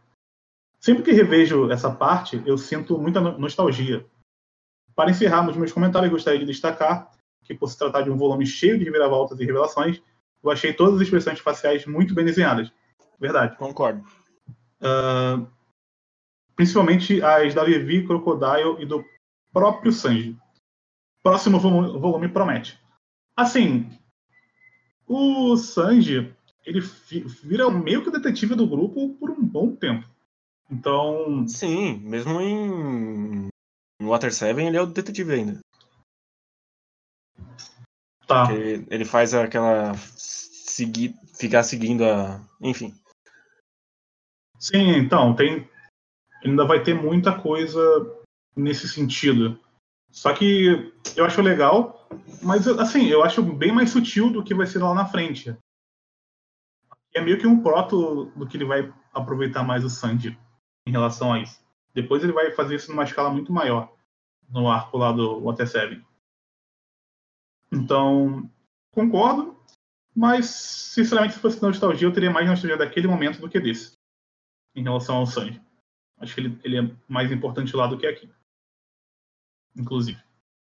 [0.79, 4.05] Sempre que revejo essa parte, eu sinto muita nostalgia.
[4.95, 7.11] Para encerrarmos meus comentários, gostaria de destacar
[7.43, 10.01] que, por se tratar de um volume cheio de reviravoltas e revelações,
[10.41, 12.71] Eu achei todas as expressões faciais muito bem desenhadas.
[13.19, 13.57] Verdade.
[13.57, 14.01] Concordo.
[14.79, 15.45] Uh,
[16.59, 19.05] principalmente as da Levi, Crocodile e do
[19.53, 20.37] próprio Sanji.
[21.23, 22.77] Próximo volume, volume promete.
[23.33, 23.89] Assim,
[25.07, 26.35] o Sanji
[26.65, 30.05] ele vira meio que detetive do grupo por um bom tempo.
[30.69, 31.47] Então.
[31.47, 33.47] Sim, mesmo em
[34.03, 35.59] Water 7 ele é o detetive ainda.
[38.27, 38.47] Tá.
[38.47, 39.93] Porque ele faz aquela.
[39.95, 42.45] Seguir, ficar seguindo a.
[42.59, 42.93] Enfim.
[44.59, 45.65] Sim, então, tem.
[46.43, 47.79] Ainda vai ter muita coisa
[48.55, 49.59] nesse sentido.
[50.11, 52.07] Só que eu acho legal,
[52.41, 55.55] mas assim, eu acho bem mais sutil do que vai ser lá na frente.
[57.13, 60.37] É meio que um proto do que ele vai aproveitar mais o Sandy
[60.87, 61.61] em relação a isso.
[61.93, 63.93] Depois ele vai fazer isso numa escala muito maior
[64.49, 66.03] no arco lá do Water 7.
[67.71, 68.49] Então,
[68.91, 69.57] concordo,
[70.15, 73.93] mas sinceramente, se fosse nostalgia, eu teria mais nostalgia daquele momento do que desse,
[74.75, 75.61] em relação ao Sanji.
[76.19, 78.29] Acho que ele, ele é mais importante lá do que aqui.
[79.75, 80.21] Inclusive.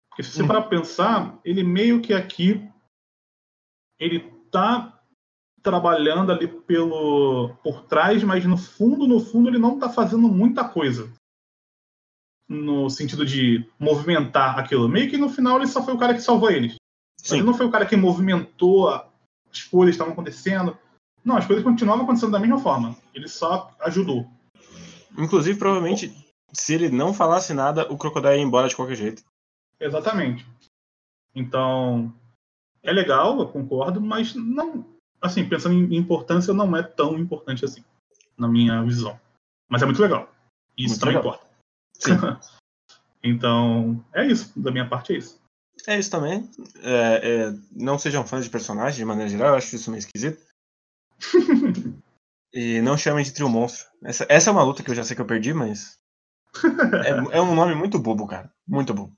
[0.09, 2.69] Porque se você parar pensar, ele meio que aqui
[3.99, 5.01] ele tá
[5.63, 10.69] trabalhando ali pelo por trás, mas no fundo, no fundo, ele não tá fazendo muita
[10.69, 11.11] coisa.
[12.49, 14.89] No sentido de movimentar aquilo.
[14.89, 16.75] Meio que no final ele só foi o cara que salvou eles.
[17.17, 17.37] Sim.
[17.37, 20.77] Ele não foi o cara que movimentou as coisas que estavam acontecendo.
[21.25, 22.97] Não, as coisas continuavam acontecendo da mesma forma.
[23.15, 24.29] Ele só ajudou.
[25.19, 26.15] Inclusive, provavelmente,
[26.53, 29.23] se ele não falasse nada, o Crocodile ia embora de qualquer jeito.
[29.81, 30.47] Exatamente.
[31.35, 32.13] Então,
[32.83, 34.85] é legal, eu concordo, mas não.
[35.21, 37.83] Assim, pensando em importância, não é tão importante assim,
[38.37, 39.19] na minha visão.
[39.69, 40.33] Mas é muito legal.
[40.77, 41.35] Isso muito também legal.
[41.35, 42.41] importa.
[43.23, 44.53] então, é isso.
[44.59, 45.41] Da minha parte, é isso.
[45.87, 46.51] É isso também.
[46.83, 50.45] É, é, não sejam fãs de personagens de maneira geral, eu acho isso meio esquisito.
[52.53, 53.89] e não chamem de trio monstro.
[54.05, 55.99] Essa, essa é uma luta que eu já sei que eu perdi, mas.
[57.33, 58.53] é, é um nome muito bobo, cara.
[58.67, 59.17] Muito bobo.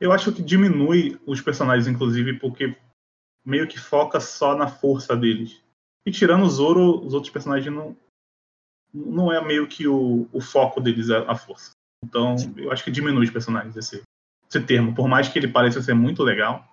[0.00, 2.76] Eu acho que diminui os personagens, inclusive, porque
[3.44, 5.60] meio que foca só na força deles.
[6.06, 7.96] E tirando o Zoro, os outros personagens não,
[8.92, 11.70] não é meio que o, o foco deles a, a força.
[12.04, 12.54] Então, Sim.
[12.56, 14.02] eu acho que diminui os personagens esse,
[14.48, 14.94] esse termo.
[14.94, 16.64] Por mais que ele pareça ser muito legal.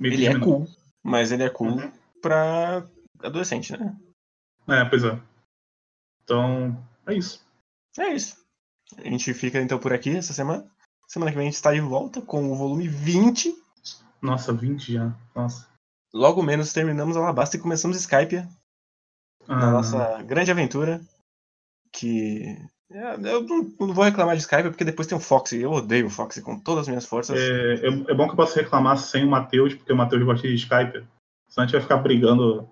[0.00, 0.68] Ele é cool,
[1.02, 1.92] mas ele é cool uhum.
[2.20, 2.86] pra
[3.22, 3.96] adolescente, né?
[4.68, 5.20] É, pois é.
[6.22, 7.44] Então, é isso.
[7.98, 8.36] É isso.
[8.98, 10.68] A gente fica então por aqui essa semana.
[11.08, 13.54] Semana que vem a gente está de volta com o volume 20.
[14.20, 15.14] Nossa, 20 já.
[15.34, 15.68] Nossa.
[16.12, 18.38] Logo menos terminamos a Alabasta e começamos Skype.
[19.48, 19.56] Ah.
[19.56, 21.00] Na nossa grande aventura.
[21.92, 22.58] Que
[22.90, 25.60] é, eu não vou reclamar de Skype porque depois tem o Foxy.
[25.60, 27.38] Eu odeio o Foxy com todas as minhas forças.
[27.38, 30.46] É, é, é bom que eu possa reclamar sem o Matheus, porque o Matheus gosta
[30.46, 31.06] de Skype.
[31.48, 32.68] Senão a gente vai ficar brigando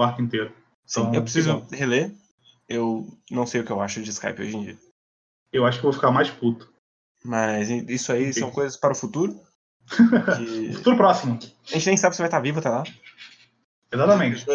[0.00, 0.52] o arco inteiro.
[0.84, 2.12] Sim, então, eu preciso reler.
[2.68, 4.78] Eu não sei o que eu acho de Skype hoje em dia.
[5.52, 6.68] Eu acho que vou ficar mais puto.
[7.24, 9.38] Mas isso aí são coisas para o futuro.
[9.90, 10.72] Que...
[10.74, 11.36] futuro próximo.
[11.68, 12.84] A gente nem sabe se vai estar vivo até lá.
[13.92, 14.46] Exatamente.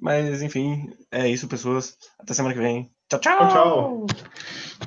[0.00, 1.98] Mas enfim, é isso, pessoas.
[2.20, 2.88] Até semana que vem.
[3.08, 3.48] Tchau, tchau.
[3.48, 4.86] Tchau, tchau.